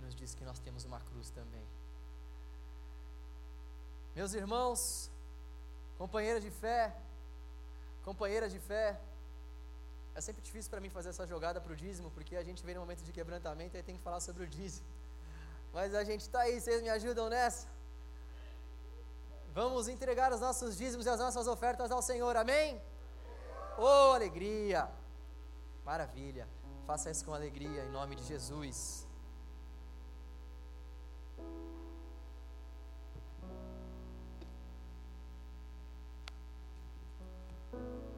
[0.00, 1.66] Nos diz que nós temos uma cruz também.
[4.14, 5.10] Meus irmãos,
[5.98, 6.96] companheiras de fé,
[8.02, 8.98] companheiras de fé,
[10.14, 12.74] É sempre difícil para mim fazer essa jogada para o dízimo, porque a gente vem
[12.74, 14.86] no momento de quebrantamento e tem que falar sobre o dízimo.
[15.72, 17.66] Mas a gente está aí, vocês me ajudam nessa?
[19.52, 22.80] Vamos entregar os nossos dízimos e as nossas ofertas ao Senhor, amém?
[23.78, 24.88] Oh, alegria!
[25.84, 26.48] Maravilha!
[26.86, 29.06] Faça isso com alegria, em nome de Jesus.
[37.72, 38.09] Eis-me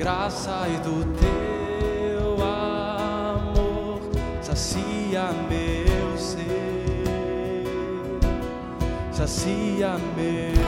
[0.00, 4.00] graça e do teu amor,
[4.40, 7.04] sacia meu ser,
[9.12, 10.59] sacia meu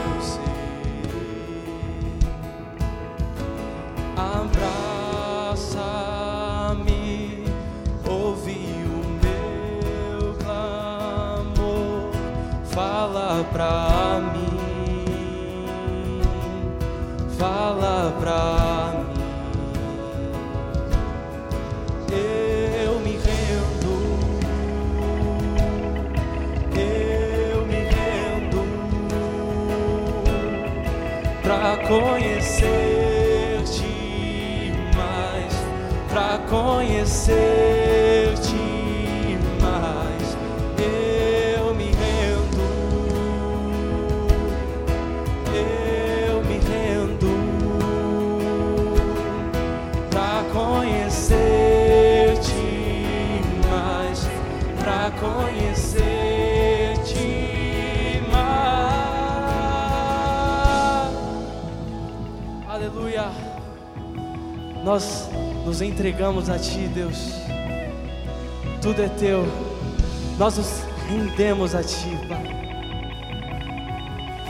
[65.72, 67.32] nos entregamos a ti, Deus.
[68.82, 69.42] Tudo é teu.
[70.38, 72.44] Nós nos rendemos a ti, Pai.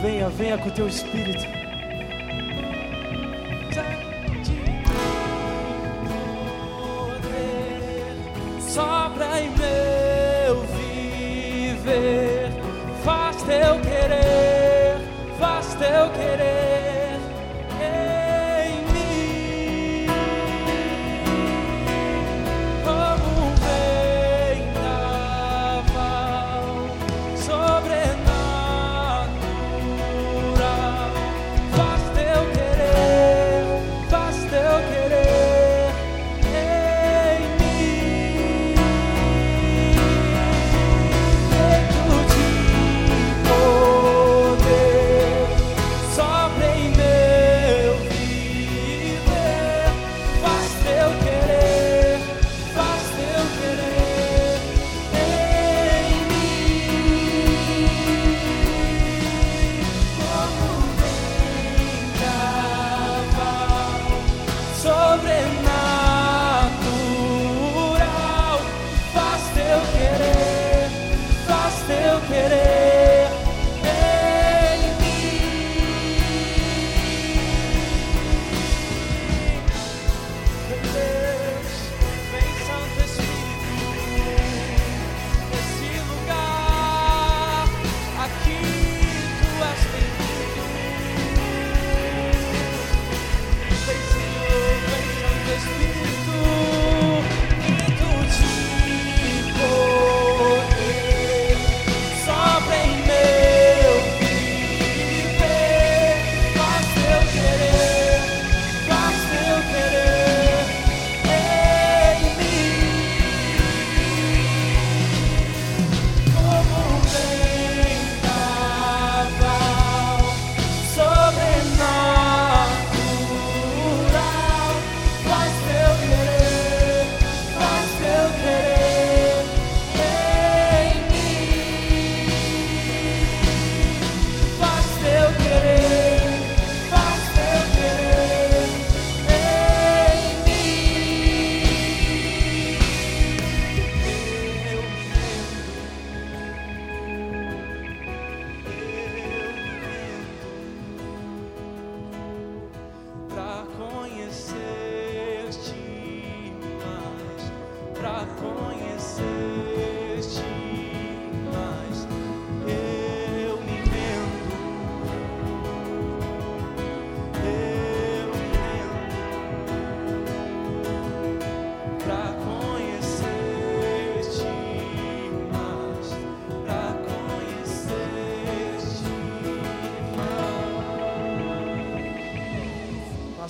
[0.01, 1.62] Venha, venha com o teu espírito.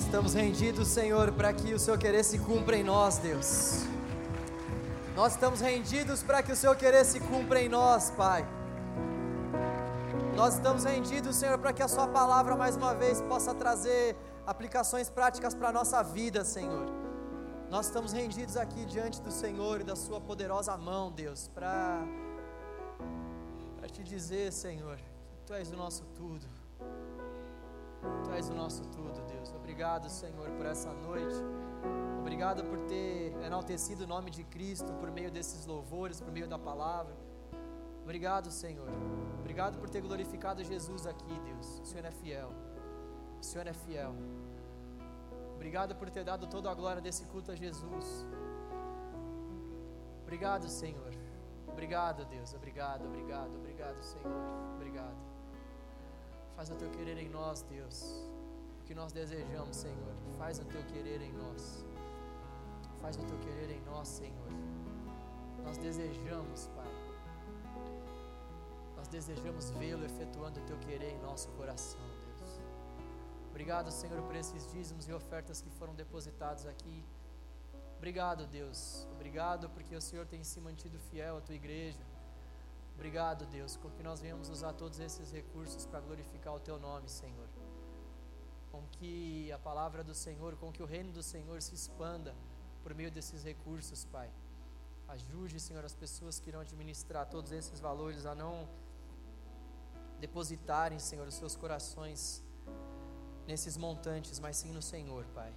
[0.02, 3.84] Estamos rendidos, Senhor, para que o Seu querer se cumpra em nós, Deus.
[5.16, 8.48] Nós estamos rendidos para que o Seu querer se cumpra em nós, Pai.
[10.36, 14.16] Nós estamos rendidos, Senhor, para que a Sua palavra mais uma vez possa trazer
[14.48, 16.88] aplicações práticas para a nossa vida, Senhor.
[17.70, 22.04] Nós estamos rendidos aqui diante do Senhor e da Sua poderosa mão, Deus, para
[23.92, 26.63] te dizer, Senhor, que Tu és o nosso tudo.
[28.24, 29.54] Tu és o nosso tudo, Deus.
[29.54, 31.36] Obrigado, Senhor, por essa noite.
[32.20, 36.58] Obrigado por ter enaltecido o nome de Cristo por meio desses louvores, por meio da
[36.58, 37.16] palavra.
[38.04, 38.90] Obrigado, Senhor.
[39.40, 41.80] Obrigado por ter glorificado Jesus aqui, Deus.
[41.80, 42.52] O Senhor é fiel.
[43.40, 44.14] O Senhor é fiel.
[45.56, 48.26] Obrigado por ter dado toda a glória desse culto a Jesus.
[50.24, 51.14] Obrigado, Senhor.
[51.68, 52.54] Obrigado, Deus.
[52.54, 54.32] Obrigado, obrigado, obrigado, Senhor.
[54.76, 55.33] Obrigado.
[56.56, 58.04] Faz o teu querer em nós, Deus.
[58.82, 60.14] O que nós desejamos, Senhor.
[60.38, 61.86] Faz o teu querer em nós.
[63.02, 64.52] Faz o teu querer em nós, Senhor.
[65.64, 66.94] Nós desejamos, Pai.
[68.96, 72.62] Nós desejamos vê-lo efetuando o teu querer em nosso coração, Deus.
[73.50, 77.04] Obrigado, Senhor, por esses dízimos e ofertas que foram depositados aqui.
[77.98, 79.08] Obrigado, Deus.
[79.14, 82.13] Obrigado porque o Senhor tem se mantido fiel à tua igreja.
[82.96, 87.48] Obrigado, Deus, porque nós venhamos usar todos esses recursos para glorificar o teu nome, Senhor.
[88.72, 92.36] Com que a palavra do Senhor, com que o reino do Senhor se expanda
[92.82, 94.30] por meio desses recursos, Pai.
[95.08, 98.68] Ajude, Senhor, as pessoas que irão administrar todos esses valores a não
[100.20, 102.44] depositarem, Senhor, os seus corações
[103.46, 105.54] nesses montantes, mas sim no Senhor, Pai.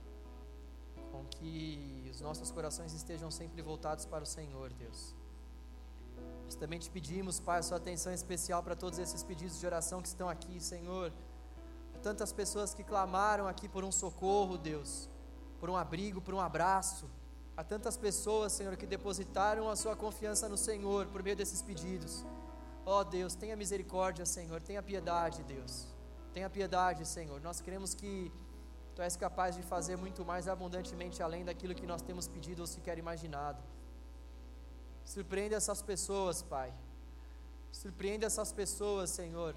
[1.12, 5.14] Com que os nossos corações estejam sempre voltados para o Senhor, Deus.
[6.47, 10.00] Nós também te pedimos, Pai, a sua atenção especial para todos esses pedidos de oração
[10.00, 11.12] que estão aqui, Senhor.
[12.03, 15.11] Tantas pessoas que clamaram aqui por um socorro, Deus,
[15.61, 17.11] por um abrigo, por um abraço.
[17.57, 22.25] Há tantas pessoas, Senhor, que depositaram a sua confiança no Senhor por meio desses pedidos.
[22.87, 25.87] Ó oh, Deus, tenha misericórdia, Senhor, tenha piedade, Deus.
[26.33, 27.41] Tenha piedade, Senhor.
[27.41, 28.33] Nós queremos que
[28.96, 32.66] Tu és capaz de fazer muito mais abundantemente além daquilo que nós temos pedido ou
[32.66, 33.62] sequer imaginado.
[35.07, 36.74] Surpreenda essas pessoas, Pai.
[37.70, 39.54] Surpreenda essas pessoas, Senhor,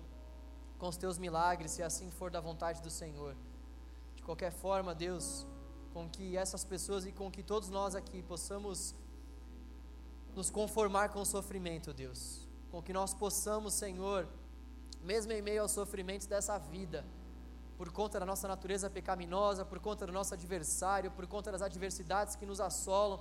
[0.77, 3.35] com os teus milagres, se assim for da vontade do Senhor.
[4.15, 5.47] De qualquer forma, Deus,
[5.91, 8.93] com que essas pessoas e com que todos nós aqui possamos
[10.35, 12.47] nos conformar com o sofrimento, Deus.
[12.69, 14.27] Com que nós possamos, Senhor,
[15.01, 17.03] mesmo em meio aos sofrimentos dessa vida,
[17.75, 22.35] por conta da nossa natureza pecaminosa, por conta do nosso adversário, por conta das adversidades
[22.35, 23.19] que nos assolam,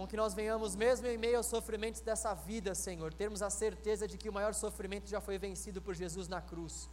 [0.00, 4.08] com que nós venhamos, mesmo em meio aos sofrimentos dessa vida, Senhor, termos a certeza
[4.08, 6.88] de que o maior sofrimento já foi vencido por Jesus na cruz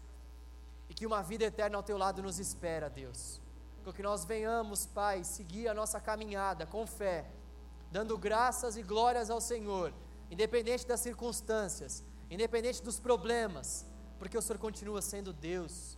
[0.90, 3.40] e que uma vida eterna ao teu lado nos espera, Deus.
[3.86, 7.32] Com que nós venhamos, Pai, seguir a nossa caminhada com fé,
[7.90, 9.94] dando graças e glórias ao Senhor,
[10.30, 13.86] independente das circunstâncias, independente dos problemas,
[14.20, 15.98] porque o Senhor continua sendo Deus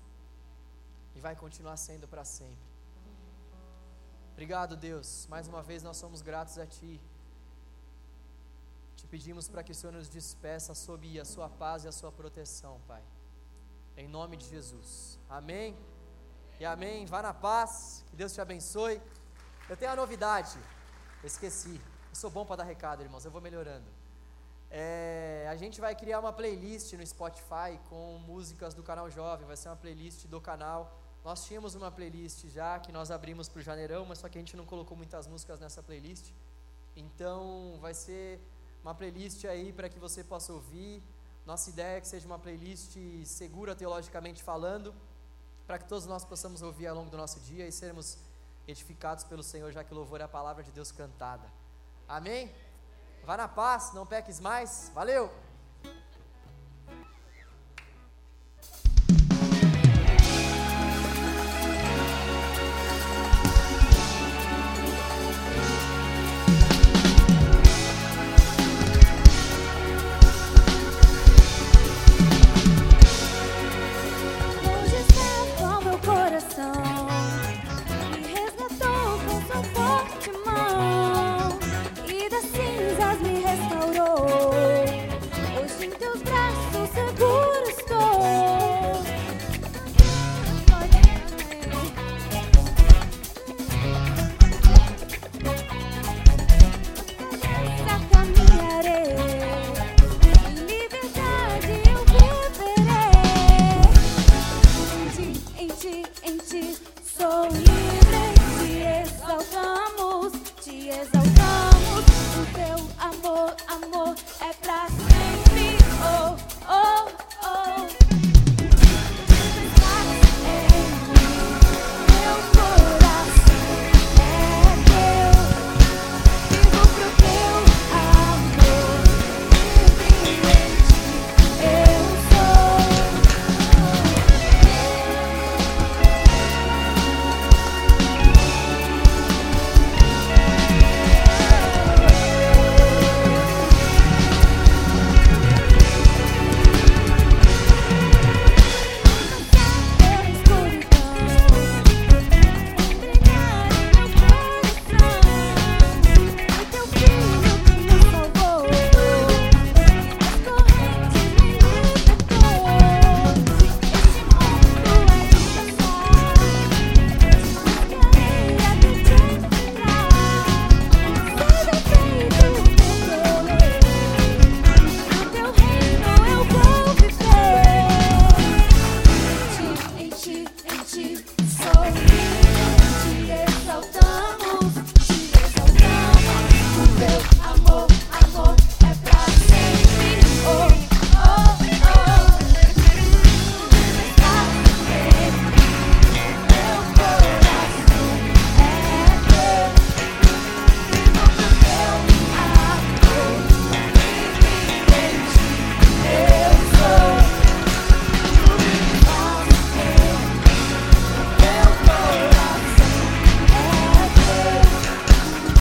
[1.15, 2.68] e vai continuar sendo para sempre.
[4.39, 5.27] Obrigado, Deus.
[5.27, 6.97] Mais uma vez nós somos gratos a Ti.
[8.95, 12.09] Te pedimos para que o Senhor nos despeça sob a Sua paz e a Sua
[12.09, 13.03] proteção, Pai.
[13.97, 15.19] Em nome de Jesus.
[15.29, 15.75] Amém.
[16.57, 17.05] E amém.
[17.05, 18.05] Vá na paz.
[18.09, 19.01] Que Deus te abençoe.
[19.67, 20.57] Eu tenho uma novidade.
[21.21, 21.75] Eu esqueci.
[22.09, 23.25] Eu sou bom para dar recado, irmãos.
[23.25, 23.89] Eu vou melhorando.
[24.71, 29.45] É, a gente vai criar uma playlist no Spotify com músicas do canal Jovem.
[29.45, 33.59] Vai ser uma playlist do canal nós tínhamos uma playlist já que nós abrimos para
[33.59, 36.31] o Janeirão, mas só que a gente não colocou muitas músicas nessa playlist.
[36.95, 38.39] Então vai ser
[38.83, 41.03] uma playlist aí para que você possa ouvir.
[41.45, 44.93] Nossa ideia é que seja uma playlist segura teologicamente falando,
[45.67, 48.17] para que todos nós possamos ouvir ao longo do nosso dia e sermos
[48.67, 51.47] edificados pelo Senhor, já que o louvor é a palavra de Deus cantada.
[52.07, 52.51] Amém?
[53.23, 54.91] Vá na paz, não peques mais.
[54.93, 55.48] Valeu!